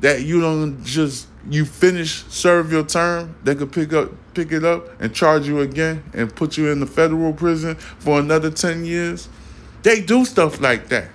that 0.00 0.22
you 0.22 0.40
don't 0.40 0.82
just 0.84 1.26
you 1.48 1.64
finish 1.64 2.24
serve 2.28 2.72
your 2.72 2.84
term, 2.84 3.34
they 3.44 3.54
could 3.54 3.72
pick 3.72 3.92
up 3.92 4.10
pick 4.34 4.52
it 4.52 4.64
up 4.64 5.00
and 5.00 5.14
charge 5.14 5.46
you 5.46 5.60
again 5.60 6.02
and 6.14 6.34
put 6.34 6.56
you 6.56 6.70
in 6.70 6.80
the 6.80 6.86
federal 6.86 7.32
prison 7.32 7.74
for 7.74 8.18
another 8.18 8.50
10 8.50 8.84
years? 8.84 9.28
They 9.82 10.00
do 10.00 10.24
stuff 10.24 10.60
like 10.60 10.88
that. 10.88 11.08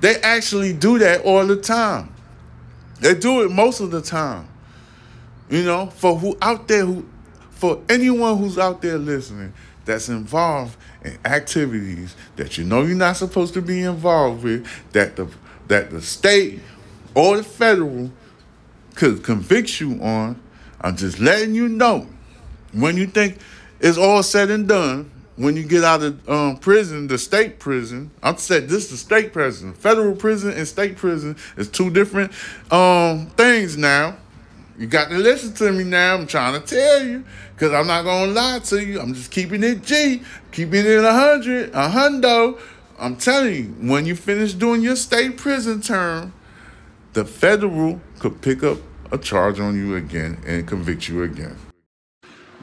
They 0.00 0.20
actually 0.20 0.72
do 0.72 0.98
that 0.98 1.22
all 1.22 1.46
the 1.46 1.56
time. 1.56 2.12
They 3.00 3.14
do 3.14 3.42
it 3.42 3.50
most 3.50 3.80
of 3.80 3.90
the 3.90 4.00
time. 4.00 4.48
You 5.48 5.64
know, 5.64 5.86
for 5.86 6.18
who 6.18 6.36
out 6.42 6.68
there 6.68 6.84
who 6.84 7.06
for 7.50 7.80
anyone 7.88 8.36
who's 8.36 8.58
out 8.58 8.82
there 8.82 8.98
listening 8.98 9.52
that's 9.84 10.08
involved 10.08 10.76
in 11.04 11.16
activities 11.24 12.14
that 12.36 12.58
you 12.58 12.64
know 12.64 12.82
you're 12.82 12.96
not 12.96 13.16
supposed 13.16 13.54
to 13.54 13.62
be 13.62 13.82
involved 13.82 14.44
with, 14.44 14.66
that 14.92 15.16
the 15.16 15.28
that 15.68 15.90
the 15.90 16.02
state 16.02 16.60
or 17.14 17.38
the 17.38 17.42
federal 17.42 18.10
could 18.94 19.22
convict 19.22 19.80
you 19.80 20.00
on, 20.02 20.40
I'm 20.80 20.96
just 20.96 21.18
letting 21.18 21.54
you 21.54 21.68
know 21.68 22.06
when 22.72 22.96
you 22.96 23.06
think 23.06 23.38
it's 23.80 23.98
all 23.98 24.22
said 24.22 24.50
and 24.50 24.68
done, 24.68 25.10
when 25.36 25.56
you 25.56 25.64
get 25.64 25.84
out 25.84 26.02
of 26.02 26.28
um, 26.28 26.56
prison, 26.56 27.06
the 27.06 27.18
state 27.18 27.58
prison, 27.58 28.10
I'm 28.22 28.38
said 28.38 28.68
this 28.68 28.84
is 28.84 28.90
the 28.90 28.96
state 28.96 29.32
prison. 29.32 29.74
Federal 29.74 30.16
prison 30.16 30.52
and 30.52 30.66
state 30.66 30.96
prison 30.96 31.36
is 31.56 31.68
two 31.68 31.90
different 31.90 32.32
um, 32.72 33.26
things 33.36 33.76
now. 33.76 34.16
You 34.78 34.86
got 34.86 35.08
to 35.08 35.16
listen 35.16 35.54
to 35.54 35.72
me 35.72 35.84
now. 35.84 36.14
I'm 36.14 36.26
trying 36.26 36.60
to 36.60 36.66
tell 36.66 37.02
you. 37.02 37.24
Because 37.54 37.72
I'm 37.72 37.86
not 37.86 38.02
going 38.02 38.28
to 38.28 38.32
lie 38.32 38.58
to 38.58 38.84
you. 38.84 39.00
I'm 39.00 39.14
just 39.14 39.30
keeping 39.30 39.62
it 39.62 39.82
G. 39.82 40.22
Keeping 40.52 40.84
it 40.84 41.04
a 41.04 41.12
hundred, 41.12 41.70
a 41.70 41.88
hundo. 41.88 42.60
I'm 42.98 43.16
telling 43.16 43.54
you, 43.54 43.64
when 43.90 44.04
you 44.04 44.14
finish 44.14 44.52
doing 44.52 44.82
your 44.82 44.96
state 44.96 45.38
prison 45.38 45.80
term, 45.80 46.34
the 47.14 47.24
federal 47.24 48.00
could 48.18 48.42
pick 48.42 48.62
up 48.62 48.78
a 49.10 49.16
charge 49.16 49.60
on 49.60 49.76
you 49.76 49.96
again 49.96 50.38
and 50.46 50.66
convict 50.66 51.08
you 51.08 51.22
again. 51.22 51.56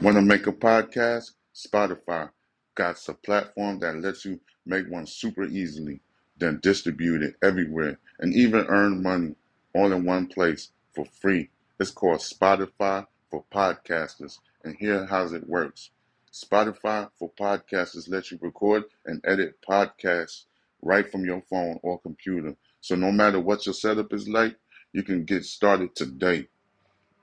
Want 0.00 0.16
to 0.16 0.22
make 0.22 0.46
a 0.46 0.52
podcast? 0.52 1.32
Spotify 1.54 2.30
got 2.74 3.08
a 3.08 3.14
platform 3.14 3.78
that 3.80 4.00
lets 4.00 4.24
you 4.24 4.40
make 4.66 4.90
one 4.90 5.06
super 5.06 5.44
easily, 5.44 6.00
then 6.38 6.60
distribute 6.62 7.22
it 7.22 7.36
everywhere 7.42 7.98
and 8.18 8.34
even 8.34 8.66
earn 8.68 9.02
money 9.02 9.34
all 9.74 9.92
in 9.92 10.04
one 10.04 10.26
place 10.26 10.70
for 10.94 11.04
free. 11.04 11.50
It's 11.78 11.90
called 11.90 12.20
Spotify 12.20 13.06
for 13.30 13.44
Podcasters, 13.52 14.38
and 14.62 14.76
here 14.76 15.06
how 15.06 15.26
it 15.26 15.48
works. 15.48 15.90
Spotify 16.32 17.08
for 17.18 17.30
Podcasters 17.30 18.08
lets 18.08 18.30
you 18.30 18.38
record 18.40 18.84
and 19.06 19.20
edit 19.24 19.56
podcasts 19.68 20.44
right 20.82 21.10
from 21.10 21.24
your 21.24 21.42
phone 21.42 21.78
or 21.82 21.98
computer. 22.00 22.56
So 22.80 22.94
no 22.94 23.10
matter 23.10 23.40
what 23.40 23.66
your 23.66 23.74
setup 23.74 24.12
is 24.12 24.28
like, 24.28 24.56
you 24.92 25.02
can 25.02 25.24
get 25.24 25.44
started 25.44 25.94
today. 25.94 26.48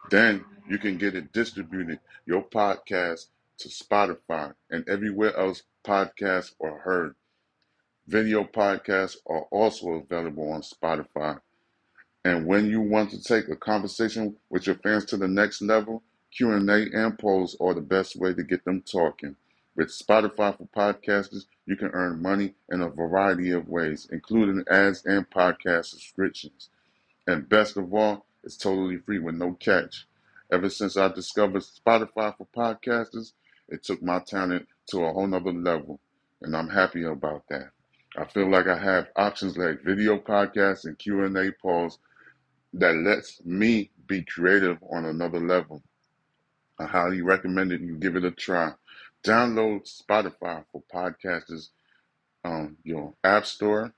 Then 0.09 0.43
you 0.69 0.77
can 0.77 0.97
get 0.97 1.15
it 1.15 1.31
distributed, 1.31 1.99
your 2.25 2.43
podcast, 2.43 3.27
to 3.61 3.69
Spotify 3.69 4.53
and 4.69 4.87
everywhere 4.87 5.35
else 5.37 5.63
podcasts 5.85 6.53
are 6.61 6.79
heard. 6.79 7.15
Video 8.07 8.43
podcasts 8.43 9.17
are 9.27 9.43
also 9.51 9.89
available 9.91 10.51
on 10.51 10.61
Spotify. 10.61 11.39
And 12.23 12.45
when 12.45 12.69
you 12.69 12.81
want 12.81 13.11
to 13.11 13.23
take 13.23 13.47
a 13.49 13.55
conversation 13.55 14.35
with 14.49 14.67
your 14.67 14.75
fans 14.75 15.05
to 15.05 15.17
the 15.17 15.27
next 15.27 15.61
level, 15.61 16.03
Q&A 16.31 16.87
and 16.93 17.17
polls 17.17 17.55
are 17.59 17.73
the 17.73 17.81
best 17.81 18.15
way 18.15 18.33
to 18.33 18.43
get 18.43 18.63
them 18.63 18.81
talking. 18.81 19.35
With 19.75 19.87
Spotify 19.89 20.57
for 20.57 20.67
podcasters, 20.75 21.45
you 21.65 21.75
can 21.75 21.91
earn 21.93 22.21
money 22.21 22.55
in 22.69 22.81
a 22.81 22.89
variety 22.89 23.51
of 23.51 23.69
ways, 23.69 24.07
including 24.11 24.63
ads 24.69 25.05
and 25.05 25.29
podcast 25.29 25.85
subscriptions. 25.85 26.69
And 27.27 27.47
best 27.49 27.77
of 27.77 27.93
all, 27.93 28.25
it's 28.43 28.57
totally 28.57 28.97
free 28.97 29.19
with 29.19 29.35
no 29.35 29.53
catch. 29.53 30.07
Ever 30.51 30.69
since 30.69 30.97
I 30.97 31.07
discovered 31.07 31.63
Spotify 31.63 32.35
for 32.37 32.47
podcasters, 32.55 33.33
it 33.71 33.83
took 33.83 34.03
my 34.03 34.19
talent 34.19 34.67
to 34.91 35.05
a 35.05 35.13
whole 35.13 35.27
nother 35.27 35.53
level, 35.53 35.99
and 36.41 36.55
I'm 36.55 36.69
happy 36.69 37.03
about 37.03 37.43
that. 37.49 37.71
I 38.17 38.25
feel 38.25 38.49
like 38.49 38.67
I 38.67 38.77
have 38.77 39.07
options 39.15 39.57
like 39.57 39.83
video 39.83 40.19
podcasts 40.19 40.85
and 40.85 40.99
Q&A 40.99 41.51
polls 41.61 41.97
that 42.73 42.95
lets 42.95 43.43
me 43.45 43.91
be 44.07 44.23
creative 44.23 44.77
on 44.91 45.05
another 45.05 45.39
level. 45.39 45.83
I 46.77 46.85
highly 46.85 47.21
recommend 47.21 47.71
it. 47.71 47.79
You 47.81 47.95
give 47.95 48.17
it 48.17 48.25
a 48.25 48.31
try. 48.31 48.73
Download 49.23 49.87
Spotify 49.87 50.65
for 50.71 50.83
podcasters 50.93 51.69
on 52.43 52.75
your 52.83 53.13
app 53.23 53.45
store 53.45 53.93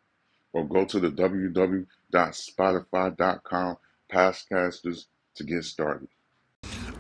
or 0.51 0.67
go 0.67 0.85
to 0.85 0.99
the 0.99 1.09
www.spotify.com 1.09 3.77
podcasters 4.11 5.05
to 5.35 5.43
get 5.43 5.63
started. 5.63 6.09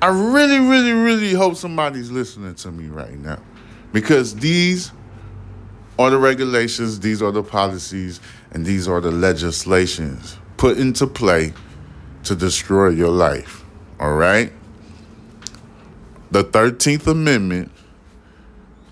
I 0.03 0.07
really, 0.07 0.59
really, 0.59 0.91
really 0.91 1.31
hope 1.31 1.55
somebody's 1.55 2.11
listening 2.11 2.55
to 2.55 2.71
me 2.73 2.89
right 2.89 3.17
now 3.17 3.39
because 3.93 4.35
these 4.35 4.91
are 5.97 6.09
the 6.09 6.17
regulations, 6.17 6.99
these 6.99 7.21
are 7.21 7.31
the 7.31 7.41
policies, 7.41 8.19
and 8.51 8.65
these 8.65 8.85
are 8.85 8.99
the 8.99 9.11
legislations 9.11 10.37
put 10.57 10.77
into 10.77 11.07
play 11.07 11.53
to 12.25 12.35
destroy 12.35 12.89
your 12.89 13.11
life. 13.11 13.63
All 13.97 14.15
right? 14.15 14.51
The 16.31 16.43
13th 16.43 17.07
Amendment, 17.07 17.71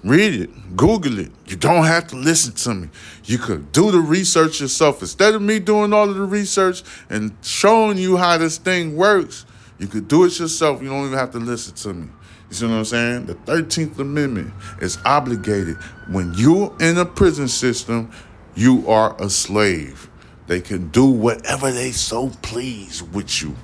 read 0.05 0.33
it, 0.33 0.77
Google 0.77 1.19
it. 1.19 1.33
You 1.45 1.57
don't 1.57 1.83
have 1.83 2.07
to 2.07 2.15
listen 2.15 2.53
to 2.53 2.73
me. 2.73 2.89
You 3.25 3.37
could 3.37 3.73
do 3.73 3.91
the 3.91 3.99
research 3.99 4.61
yourself. 4.61 5.01
Instead 5.01 5.35
of 5.35 5.41
me 5.41 5.59
doing 5.59 5.91
all 5.91 6.09
of 6.09 6.15
the 6.15 6.23
research 6.23 6.83
and 7.09 7.35
showing 7.41 7.97
you 7.97 8.15
how 8.15 8.37
this 8.37 8.57
thing 8.57 8.95
works, 8.95 9.45
you 9.81 9.87
could 9.87 10.07
do 10.07 10.25
it 10.25 10.39
yourself. 10.39 10.79
You 10.83 10.89
don't 10.89 11.07
even 11.07 11.17
have 11.17 11.31
to 11.31 11.39
listen 11.39 11.73
to 11.73 11.93
me. 11.95 12.07
You 12.49 12.55
see 12.55 12.65
what 12.67 12.73
I'm 12.73 12.85
saying? 12.85 13.25
The 13.25 13.33
13th 13.33 13.97
Amendment 13.97 14.53
is 14.79 14.99
obligated. 15.05 15.75
When 16.07 16.35
you're 16.35 16.71
in 16.79 16.99
a 16.99 17.05
prison 17.05 17.47
system, 17.47 18.11
you 18.53 18.87
are 18.87 19.19
a 19.19 19.27
slave. 19.27 20.07
They 20.45 20.61
can 20.61 20.89
do 20.89 21.07
whatever 21.07 21.71
they 21.71 21.91
so 21.93 22.29
please 22.43 23.01
with 23.01 23.41
you 23.41 23.55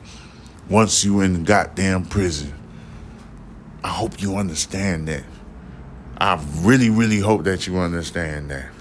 once 0.72 1.06
you 1.06 1.22
in 1.22 1.44
goddamn 1.44 2.06
prison. 2.06 2.52
I 3.84 3.90
hope 3.90 4.20
you 4.20 4.38
understand 4.38 5.08
that. 5.10 5.24
I 6.18 6.44
really, 6.62 6.90
really 6.90 7.20
hope 7.20 7.44
that 7.44 7.68
you 7.68 7.78
understand 7.78 8.50
that. 8.50 8.72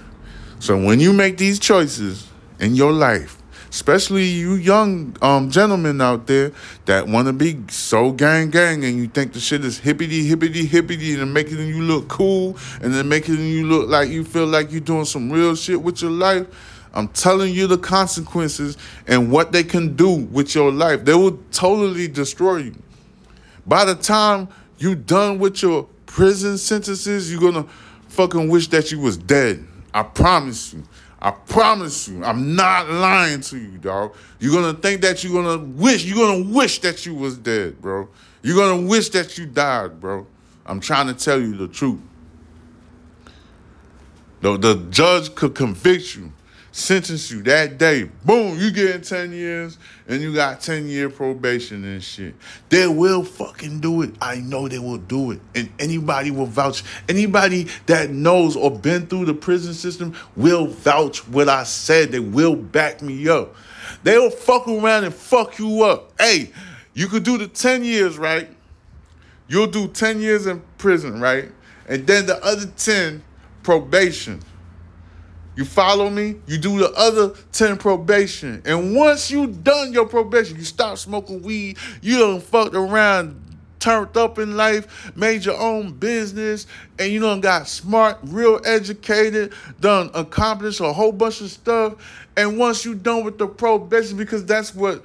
So 0.57 0.75
when 0.75 0.99
you 0.99 1.13
make 1.13 1.37
these 1.37 1.59
choices 1.59 2.27
in 2.59 2.73
your 2.73 2.91
life, 2.91 3.36
especially 3.69 4.25
you 4.25 4.53
young 4.53 5.15
um, 5.21 5.49
gentlemen 5.49 5.99
out 6.01 6.27
there 6.27 6.51
that 6.85 7.07
want 7.07 7.27
to 7.27 7.33
be 7.33 7.57
so 7.69 8.11
gang 8.11 8.49
gang 8.49 8.83
and 8.83 8.97
you 8.97 9.07
think 9.07 9.33
the 9.33 9.39
shit 9.39 9.63
is 9.63 9.77
hippity 9.77 10.25
hippity 10.25 10.65
hippity 10.65 11.19
and 11.19 11.33
making 11.33 11.59
you 11.59 11.81
look 11.81 12.07
cool 12.07 12.57
and 12.81 12.93
then 12.93 13.07
making 13.07 13.37
you 13.39 13.67
look 13.67 13.89
like 13.89 14.09
you 14.09 14.23
feel 14.23 14.45
like 14.45 14.71
you're 14.71 14.81
doing 14.81 15.05
some 15.05 15.31
real 15.31 15.55
shit 15.55 15.81
with 15.81 16.01
your 16.01 16.11
life. 16.11 16.47
I'm 16.93 17.09
telling 17.09 17.53
you 17.53 17.67
the 17.67 17.77
consequences 17.77 18.77
and 19.05 19.31
what 19.31 19.51
they 19.51 19.63
can 19.63 19.95
do 19.95 20.09
with 20.09 20.55
your 20.55 20.71
life. 20.71 21.05
They 21.05 21.13
will 21.13 21.37
totally 21.51 22.07
destroy 22.07 22.57
you. 22.57 22.75
By 23.67 23.85
the 23.85 23.95
time 23.95 24.47
you 24.79 24.95
done 24.95 25.37
with 25.37 25.61
your 25.61 25.87
prison 26.05 26.57
sentences, 26.57 27.31
you're 27.31 27.41
gonna 27.41 27.67
fucking 28.07 28.49
wish 28.49 28.69
that 28.69 28.91
you 28.91 28.99
was 28.99 29.17
dead. 29.17 29.65
I 29.93 30.03
promise 30.03 30.73
you. 30.73 30.83
I 31.19 31.31
promise 31.31 32.07
you, 32.07 32.23
I'm 32.23 32.55
not 32.55 32.89
lying 32.89 33.41
to 33.41 33.57
you, 33.57 33.77
dog. 33.79 34.15
You're 34.39 34.53
gonna 34.53 34.77
think 34.77 35.01
that 35.01 35.23
you're 35.23 35.33
gonna 35.33 35.63
wish, 35.63 36.05
you're 36.05 36.17
gonna 36.17 36.53
wish 36.53 36.79
that 36.81 37.05
you 37.05 37.15
was 37.15 37.37
dead, 37.37 37.81
bro. 37.81 38.07
You're 38.43 38.55
gonna 38.55 38.87
wish 38.87 39.09
that 39.09 39.37
you 39.37 39.47
died, 39.47 39.99
bro. 39.99 40.27
I'm 40.65 40.79
trying 40.79 41.07
to 41.07 41.13
tell 41.13 41.39
you 41.39 41.55
the 41.57 41.67
truth. 41.67 41.99
The, 44.41 44.57
the 44.57 44.75
judge 44.91 45.33
could 45.33 45.55
convict 45.55 46.15
you 46.15 46.31
sentence 46.71 47.31
you 47.31 47.41
that 47.43 47.77
day. 47.77 48.03
Boom, 48.25 48.59
you 48.59 48.71
getting 48.71 49.01
10 49.01 49.31
years 49.31 49.77
and 50.07 50.21
you 50.21 50.33
got 50.33 50.61
10 50.61 50.87
year 50.87 51.09
probation 51.09 51.83
and 51.83 52.03
shit. 52.03 52.35
They 52.69 52.87
will 52.87 53.23
fucking 53.23 53.79
do 53.79 54.01
it. 54.01 54.13
I 54.21 54.37
know 54.37 54.67
they 54.67 54.79
will 54.79 54.97
do 54.97 55.31
it. 55.31 55.39
And 55.55 55.69
anybody 55.79 56.31
will 56.31 56.45
vouch. 56.45 56.83
Anybody 57.09 57.67
that 57.87 58.09
knows 58.09 58.55
or 58.55 58.71
been 58.71 59.07
through 59.07 59.25
the 59.25 59.33
prison 59.33 59.73
system 59.73 60.15
will 60.35 60.67
vouch 60.67 61.27
what 61.27 61.49
I 61.49 61.63
said. 61.63 62.11
They 62.11 62.19
will 62.19 62.55
back 62.55 63.01
me 63.01 63.27
up. 63.27 63.55
They'll 64.03 64.29
fuck 64.29 64.67
around 64.67 65.05
and 65.05 65.13
fuck 65.13 65.59
you 65.59 65.83
up. 65.83 66.13
Hey, 66.19 66.51
you 66.93 67.07
could 67.07 67.23
do 67.23 67.37
the 67.37 67.47
10 67.47 67.83
years, 67.83 68.17
right? 68.17 68.49
You'll 69.47 69.67
do 69.67 69.87
10 69.87 70.19
years 70.19 70.45
in 70.45 70.61
prison, 70.77 71.21
right? 71.21 71.51
And 71.87 72.05
then 72.05 72.25
the 72.25 72.43
other 72.43 72.65
10 72.65 73.23
probation. 73.63 74.41
You 75.57 75.65
follow 75.65 76.11
me? 76.11 76.35
You 76.45 76.59
do 76.59 76.77
the 76.77 76.91
other 76.91 77.33
10 77.51 77.77
probation. 77.77 78.61
And 78.63 78.95
once 78.95 79.31
you 79.31 79.47
done 79.47 79.91
your 79.91 80.07
probation, 80.07 80.55
you 80.55 80.63
stop 80.63 80.99
smoking 80.99 81.41
weed, 81.41 81.79
you 81.99 82.19
done 82.19 82.41
fucked 82.41 82.75
around, 82.75 83.41
turned 83.79 84.15
up 84.15 84.37
in 84.37 84.55
life, 84.55 85.11
made 85.17 85.43
your 85.45 85.59
own 85.59 85.93
business, 85.93 86.67
and 86.99 87.11
you 87.11 87.19
done 87.19 87.41
got 87.41 87.67
smart, 87.67 88.19
real 88.25 88.61
educated, 88.65 89.51
done 89.79 90.11
accomplished 90.13 90.79
a 90.79 90.93
whole 90.93 91.11
bunch 91.11 91.41
of 91.41 91.49
stuff. 91.49 91.95
And 92.37 92.59
once 92.59 92.85
you 92.85 92.93
done 92.93 93.23
with 93.23 93.39
the 93.39 93.47
probation, 93.47 94.15
because 94.15 94.45
that's 94.45 94.75
what 94.75 95.03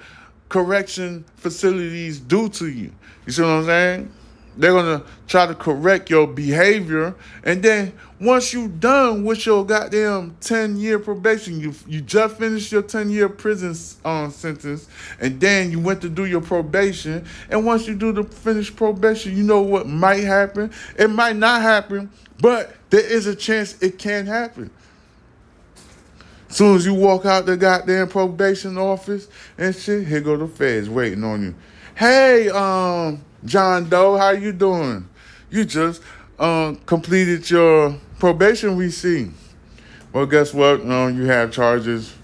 correction 0.51 1.25
facilities 1.37 2.21
do 2.21 2.51
to 2.51 2.69
you. 2.69 2.93
You 3.25 3.33
see 3.33 3.41
what 3.41 3.49
I'm 3.49 3.65
saying? 3.65 4.12
They're 4.57 4.73
gonna 4.73 5.03
try 5.27 5.47
to 5.47 5.55
correct 5.55 6.11
your 6.11 6.27
behavior, 6.27 7.15
and 7.43 7.62
then 7.62 7.93
once 8.21 8.53
you're 8.53 8.69
done 8.69 9.25
with 9.25 9.47
your 9.47 9.65
goddamn 9.65 10.37
ten 10.41 10.77
year 10.77 10.99
probation, 10.99 11.59
you 11.59 11.75
you 11.87 12.03
just 12.03 12.37
finished 12.37 12.71
your 12.71 12.83
ten 12.83 13.11
year 13.11 13.29
prison 13.29 13.75
um, 14.05 14.31
sentence, 14.31 14.88
and 15.21 15.41
then 15.41 15.71
you 15.71 15.81
went 15.81 16.03
to 16.03 16.09
do 16.09 16.27
your 16.27 16.43
probation. 16.43 17.25
And 17.49 17.65
once 17.65 17.87
you 17.87 17.95
do 17.95 18.12
the 18.12 18.25
finished 18.25 18.77
probation, 18.77 19.37
you 19.37 19.43
know 19.43 19.62
what 19.62 19.88
might 19.88 20.25
happen. 20.25 20.71
It 20.99 21.09
might 21.09 21.37
not 21.37 21.62
happen, 21.62 22.11
but 22.41 22.75
there 22.91 23.05
is 23.05 23.27
a 23.27 23.35
chance 23.35 23.81
it 23.83 23.99
can 23.99 24.27
happen. 24.27 24.71
As 26.51 26.57
soon 26.57 26.77
as 26.77 26.85
you 26.85 26.93
walk 26.93 27.25
out 27.25 27.47
the 27.47 27.57
goddamn 27.57 28.09
probation 28.09 28.77
office 28.77 29.29
and 29.57 29.75
shit, 29.75 30.07
here 30.07 30.21
go 30.21 30.37
the 30.37 30.47
feds 30.47 30.91
waiting 30.91 31.25
on 31.25 31.43
you. 31.43 31.55
Hey, 31.94 32.48
um 32.48 33.22
John 33.44 33.88
Doe, 33.88 34.16
how 34.16 34.31
you 34.31 34.52
doing? 34.52 35.09
You 35.50 35.64
just 35.64 36.00
uh, 36.38 36.74
completed 36.87 37.50
your 37.50 37.98
probation, 38.18 38.76
we 38.76 38.90
see. 38.90 39.31
Well, 40.12 40.26
guess 40.26 40.55
what? 40.55 40.85
No, 40.85 41.09
you 41.09 41.24
have 41.24 41.52
charges 41.52 42.14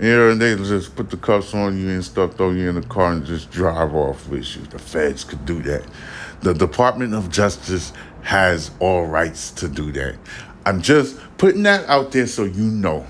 Yeah, 0.00 0.30
and 0.30 0.40
they 0.40 0.56
just 0.56 0.96
put 0.96 1.10
the 1.10 1.16
cuffs 1.16 1.54
on 1.54 1.78
you 1.78 1.90
and 1.90 2.04
stuff, 2.04 2.34
throw 2.34 2.50
you 2.50 2.68
in 2.68 2.74
the 2.74 2.82
car 2.86 3.12
and 3.12 3.24
just 3.24 3.50
drive 3.50 3.94
off 3.94 4.28
with 4.28 4.56
you. 4.56 4.62
The 4.62 4.78
feds 4.78 5.22
could 5.24 5.44
do 5.46 5.62
that. 5.62 5.84
The 6.40 6.54
Department 6.54 7.14
of 7.14 7.30
Justice 7.30 7.92
has 8.22 8.70
all 8.80 9.06
rights 9.06 9.50
to 9.52 9.68
do 9.68 9.92
that. 9.92 10.16
I'm 10.66 10.82
just 10.82 11.18
putting 11.38 11.62
that 11.64 11.88
out 11.88 12.10
there 12.12 12.26
so 12.26 12.44
you 12.44 12.64
know. 12.64 13.06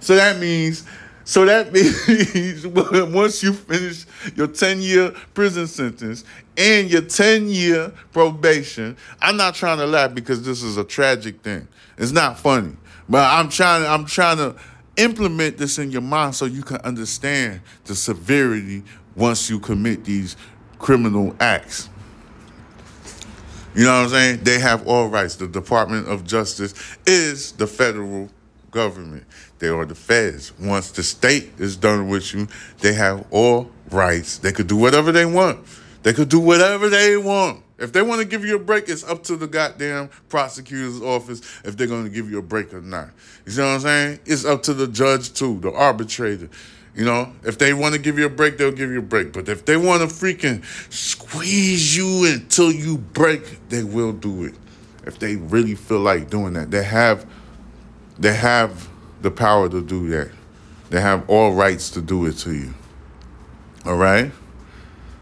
So 0.00 0.14
that 0.16 0.38
means 0.40 0.84
so 1.24 1.44
that 1.46 1.72
means 2.34 2.66
once 3.14 3.42
you 3.42 3.52
finish 3.52 4.06
your 4.36 4.46
10 4.46 4.80
year 4.80 5.10
prison 5.32 5.66
sentence 5.66 6.24
and 6.56 6.90
your 6.90 7.02
10 7.02 7.48
year 7.48 7.92
probation, 8.12 8.96
I'm 9.20 9.36
not 9.36 9.54
trying 9.54 9.78
to 9.78 9.86
laugh 9.86 10.14
because 10.14 10.44
this 10.44 10.62
is 10.62 10.76
a 10.76 10.84
tragic 10.84 11.40
thing. 11.42 11.66
It's 11.96 12.12
not 12.12 12.38
funny. 12.38 12.76
But 13.08 13.30
I'm 13.32 13.48
trying 13.48 13.86
I'm 13.86 14.06
trying 14.06 14.38
to 14.38 14.56
implement 14.96 15.58
this 15.58 15.78
in 15.78 15.90
your 15.90 16.02
mind 16.02 16.34
so 16.34 16.44
you 16.44 16.62
can 16.62 16.78
understand 16.78 17.60
the 17.84 17.94
severity 17.94 18.82
once 19.16 19.50
you 19.50 19.60
commit 19.60 20.04
these 20.04 20.36
criminal 20.78 21.34
acts. 21.40 21.88
You 23.74 23.84
know 23.84 23.90
what 23.90 24.04
I'm 24.04 24.08
saying? 24.10 24.44
They 24.44 24.60
have 24.60 24.86
all 24.86 25.08
rights. 25.08 25.36
The 25.36 25.48
Department 25.48 26.08
of 26.08 26.24
Justice 26.24 26.74
is 27.06 27.52
the 27.52 27.66
federal 27.66 28.30
government. 28.70 29.24
They 29.64 29.70
are 29.70 29.86
the 29.86 29.94
feds. 29.94 30.52
Once 30.60 30.90
the 30.90 31.02
state 31.02 31.52
is 31.56 31.74
done 31.74 32.10
with 32.10 32.34
you, 32.34 32.48
they 32.80 32.92
have 32.92 33.26
all 33.30 33.70
rights. 33.90 34.36
They 34.36 34.52
could 34.52 34.66
do 34.66 34.76
whatever 34.76 35.10
they 35.10 35.24
want. 35.24 35.66
They 36.02 36.12
could 36.12 36.28
do 36.28 36.38
whatever 36.38 36.90
they 36.90 37.16
want. 37.16 37.62
If 37.78 37.90
they 37.94 38.02
want 38.02 38.20
to 38.20 38.26
give 38.26 38.44
you 38.44 38.56
a 38.56 38.58
break, 38.58 38.90
it's 38.90 39.04
up 39.04 39.22
to 39.22 39.36
the 39.36 39.46
goddamn 39.46 40.10
prosecutor's 40.28 41.00
office 41.00 41.40
if 41.64 41.78
they're 41.78 41.86
going 41.86 42.04
to 42.04 42.10
give 42.10 42.30
you 42.30 42.38
a 42.38 42.42
break 42.42 42.74
or 42.74 42.82
not. 42.82 43.08
You 43.46 43.52
see 43.52 43.62
what 43.62 43.68
I'm 43.68 43.80
saying? 43.80 44.20
It's 44.26 44.44
up 44.44 44.62
to 44.64 44.74
the 44.74 44.86
judge 44.86 45.32
too, 45.32 45.58
the 45.60 45.72
arbitrator. 45.72 46.50
You 46.94 47.06
know, 47.06 47.32
if 47.42 47.56
they 47.56 47.72
want 47.72 47.94
to 47.94 47.98
give 47.98 48.18
you 48.18 48.26
a 48.26 48.28
break, 48.28 48.58
they'll 48.58 48.70
give 48.70 48.90
you 48.90 48.98
a 48.98 49.02
break. 49.02 49.32
But 49.32 49.48
if 49.48 49.64
they 49.64 49.78
want 49.78 50.02
to 50.02 50.14
freaking 50.14 50.62
squeeze 50.92 51.96
you 51.96 52.30
until 52.30 52.70
you 52.70 52.98
break, 52.98 53.66
they 53.70 53.82
will 53.82 54.12
do 54.12 54.44
it. 54.44 54.54
If 55.06 55.18
they 55.18 55.36
really 55.36 55.74
feel 55.74 56.00
like 56.00 56.28
doing 56.28 56.52
that, 56.52 56.70
they 56.70 56.84
have, 56.84 57.24
they 58.18 58.34
have 58.34 58.90
the 59.24 59.30
power 59.30 59.68
to 59.70 59.82
do 59.82 60.08
that. 60.10 60.30
They 60.90 61.00
have 61.00 61.28
all 61.28 61.54
rights 61.54 61.90
to 61.90 62.02
do 62.02 62.26
it 62.26 62.34
to 62.38 62.54
you. 62.54 62.74
All 63.84 63.96
right. 63.96 64.30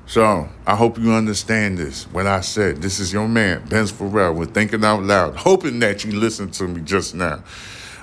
So 0.06 0.48
I 0.66 0.74
hope 0.74 0.98
you 0.98 1.12
understand 1.12 1.78
this. 1.78 2.04
What 2.08 2.26
I 2.26 2.40
said. 2.40 2.82
This 2.82 2.98
is 2.98 3.12
your 3.12 3.28
man, 3.28 3.64
Benz 3.68 3.90
Farel, 3.92 4.34
with 4.34 4.52
Thinking 4.52 4.84
Out 4.84 5.04
Loud, 5.04 5.36
hoping 5.36 5.78
that 5.78 6.04
you 6.04 6.12
listened 6.12 6.52
to 6.54 6.64
me 6.64 6.82
just 6.82 7.14
now. 7.14 7.42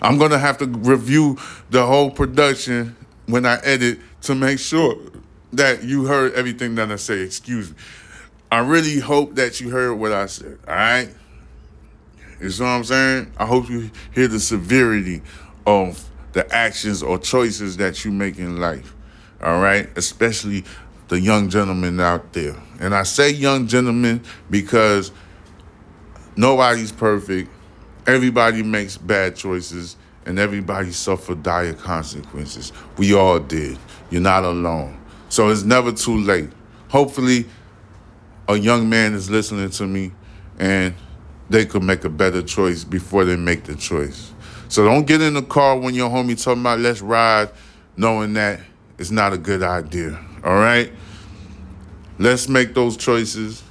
I'm 0.01 0.17
gonna 0.17 0.39
have 0.39 0.57
to 0.59 0.65
review 0.65 1.37
the 1.69 1.85
whole 1.85 2.09
production 2.09 2.95
when 3.25 3.45
I 3.45 3.59
edit 3.63 3.99
to 4.21 4.33
make 4.33 4.57
sure 4.57 4.95
that 5.51 5.83
you 5.83 6.05
heard 6.05 6.33
everything 6.33 6.75
that 6.75 6.91
I 6.91 6.95
say. 6.95 7.19
Excuse 7.19 7.71
me. 7.71 7.75
I 8.51 8.59
really 8.59 8.99
hope 8.99 9.35
that 9.35 9.59
you 9.59 9.69
heard 9.69 9.95
what 9.95 10.13
I 10.13 10.27
said. 10.27 10.57
All 10.65 10.73
right. 10.73 11.13
You 12.41 12.49
see 12.49 12.63
what 12.63 12.69
I'm 12.69 12.83
saying? 12.85 13.33
I 13.37 13.45
hope 13.45 13.69
you 13.69 13.91
hear 14.15 14.29
the 14.29 14.39
severity 14.39 15.21
of 15.69 16.09
the 16.33 16.51
actions 16.53 17.03
or 17.03 17.19
choices 17.19 17.77
that 17.77 18.03
you 18.03 18.11
make 18.11 18.39
in 18.39 18.57
life. 18.57 18.95
All 19.41 19.61
right. 19.61 19.87
Especially 19.95 20.63
the 21.09 21.19
young 21.19 21.47
gentlemen 21.49 21.99
out 21.99 22.33
there. 22.33 22.55
And 22.79 22.95
I 22.95 23.03
say 23.03 23.29
young 23.29 23.67
gentlemen 23.67 24.21
because 24.49 25.11
nobody's 26.35 26.91
perfect. 26.91 27.51
Everybody 28.07 28.63
makes 28.63 28.97
bad 28.97 29.35
choices 29.35 29.95
and 30.25 30.39
everybody 30.39 30.91
suffered 30.91 31.43
dire 31.43 31.73
consequences. 31.73 32.73
We 32.97 33.13
all 33.13 33.39
did. 33.39 33.77
You're 34.09 34.21
not 34.21 34.43
alone. 34.43 34.99
So 35.29 35.49
it's 35.49 35.63
never 35.63 35.91
too 35.91 36.17
late. 36.17 36.49
Hopefully, 36.87 37.45
a 38.47 38.55
young 38.55 38.89
man 38.89 39.13
is 39.13 39.29
listening 39.29 39.69
to 39.69 39.85
me 39.85 40.11
and 40.57 40.95
they 41.51 41.67
could 41.67 41.83
make 41.83 42.03
a 42.05 42.09
better 42.09 42.41
choice 42.41 42.83
before 42.83 43.23
they 43.23 43.35
make 43.35 43.65
the 43.65 43.75
choice. 43.75 44.33
So 44.69 44.85
don't 44.85 45.07
get 45.07 45.19
in 45.19 45.33
the 45.33 45.41
car 45.41 45.77
when 45.77 45.95
your 45.95 46.11
homie 46.11 46.41
talking 46.41 46.61
about 46.61 46.79
let's 46.79 47.01
ride, 47.01 47.49
knowing 47.97 48.33
that 48.33 48.61
it's 48.99 49.09
not 49.09 49.33
a 49.33 49.37
good 49.37 49.63
idea. 49.63 50.17
All 50.43 50.53
right? 50.53 50.91
Let's 52.19 52.47
make 52.47 52.75
those 52.75 52.95
choices 52.95 53.63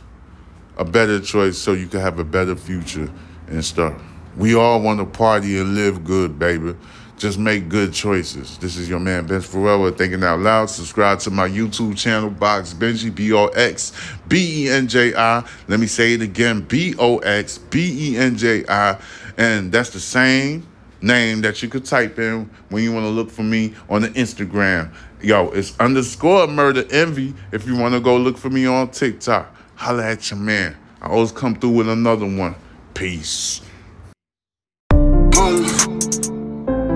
a 0.77 0.85
better 0.85 1.21
choice 1.21 1.57
so 1.57 1.73
you 1.73 1.87
can 1.87 2.01
have 2.01 2.19
a 2.19 2.25
better 2.25 2.57
future 2.57 3.11
and 3.47 3.65
stuff. 3.65 3.95
We 4.37 4.57
all 4.57 4.83
want 4.83 4.99
to 4.99 5.07
party 5.07 5.59
and 5.59 5.77
live 5.77 6.03
good, 6.03 6.37
baby. 6.37 6.75
Just 7.17 7.39
make 7.39 7.69
good 7.69 7.93
choices. 7.93 8.59
This 8.59 8.77
is 8.77 8.89
your 8.89 9.01
man, 9.01 9.27
Ben 9.27 9.41
Forever, 9.41 9.91
thinking 9.91 10.23
out 10.23 10.41
loud. 10.41 10.71
Subscribe 10.71 11.19
to 11.21 11.31
my 11.31 11.49
YouTube 11.49 11.97
channel, 11.97 12.31
Box 12.31 12.73
Benji, 12.75 13.13
B 13.13 13.33
O 13.33 13.47
X 13.47 13.93
B 14.29 14.67
E 14.67 14.69
N 14.69 14.87
J 14.87 15.15
I. 15.15 15.45
Let 15.67 15.81
me 15.81 15.87
say 15.87 16.15
it 16.15 16.23
again 16.23 16.61
B 16.61 16.95
O 16.99 17.19
X 17.19 17.59
B 17.59 18.13
E 18.13 18.17
N 18.17 18.37
J 18.37 18.65
I. 18.69 18.99
And 19.37 19.73
that's 19.73 19.91
the 19.91 20.01
same 20.01 20.68
name 21.01 21.41
that 21.43 21.63
you 21.63 21.69
could 21.69 21.85
type 21.85 22.19
in 22.19 22.49
when 22.71 22.83
you 22.83 22.93
want 22.93 23.05
to 23.05 23.11
look 23.11 23.31
for 23.31 23.43
me 23.43 23.75
on 23.89 24.03
the 24.03 24.09
Instagram. 24.11 24.93
Yo, 25.21 25.51
it's 25.51 25.79
underscore 25.81 26.47
murder 26.47 26.85
envy 26.91 27.35
if 27.53 27.67
you 27.67 27.77
want 27.77 27.95
to 27.95 28.01
go 28.01 28.17
look 28.17 28.37
for 28.39 28.51
me 28.51 28.67
on 28.67 28.89
TikTok. 28.91 29.55
Holla 29.75 30.05
at 30.05 30.31
your 30.31 30.39
man. 30.39 30.77
I 31.01 31.09
always 31.09 31.33
come 31.33 31.55
through 31.55 31.71
with 31.71 31.89
another 31.89 32.27
one. 32.27 32.55
Peace. 32.95 33.61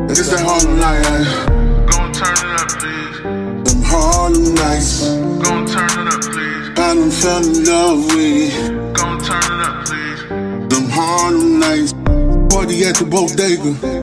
It's 0.08 0.28
that 0.30 0.40
Harlem 0.44 0.78
night. 0.78 1.06
Eh? 1.06 1.46
Gon' 1.86 2.12
turn 2.12 2.34
it 2.34 2.60
up, 2.60 2.68
please. 2.68 3.72
Them 3.72 3.82
Harlem 3.82 4.54
nights. 4.54 5.08
Gon' 5.42 5.66
turn 5.66 6.06
it 6.06 6.12
up, 6.12 6.20
please. 6.20 6.68
I 6.70 6.74
done 6.74 7.10
fell 7.10 7.42
in 7.46 7.64
love 7.64 8.04
with 8.14 8.94
Gon' 8.94 9.18
turn 9.22 9.38
it 9.38 9.66
up, 9.66 9.86
please. 9.86 10.20
them 10.68 10.90
Harlem 10.90 11.58
nights. 11.60 12.01
Party 12.52 12.84
at 12.84 12.96
the 12.96 13.06
bodega. 13.06 14.01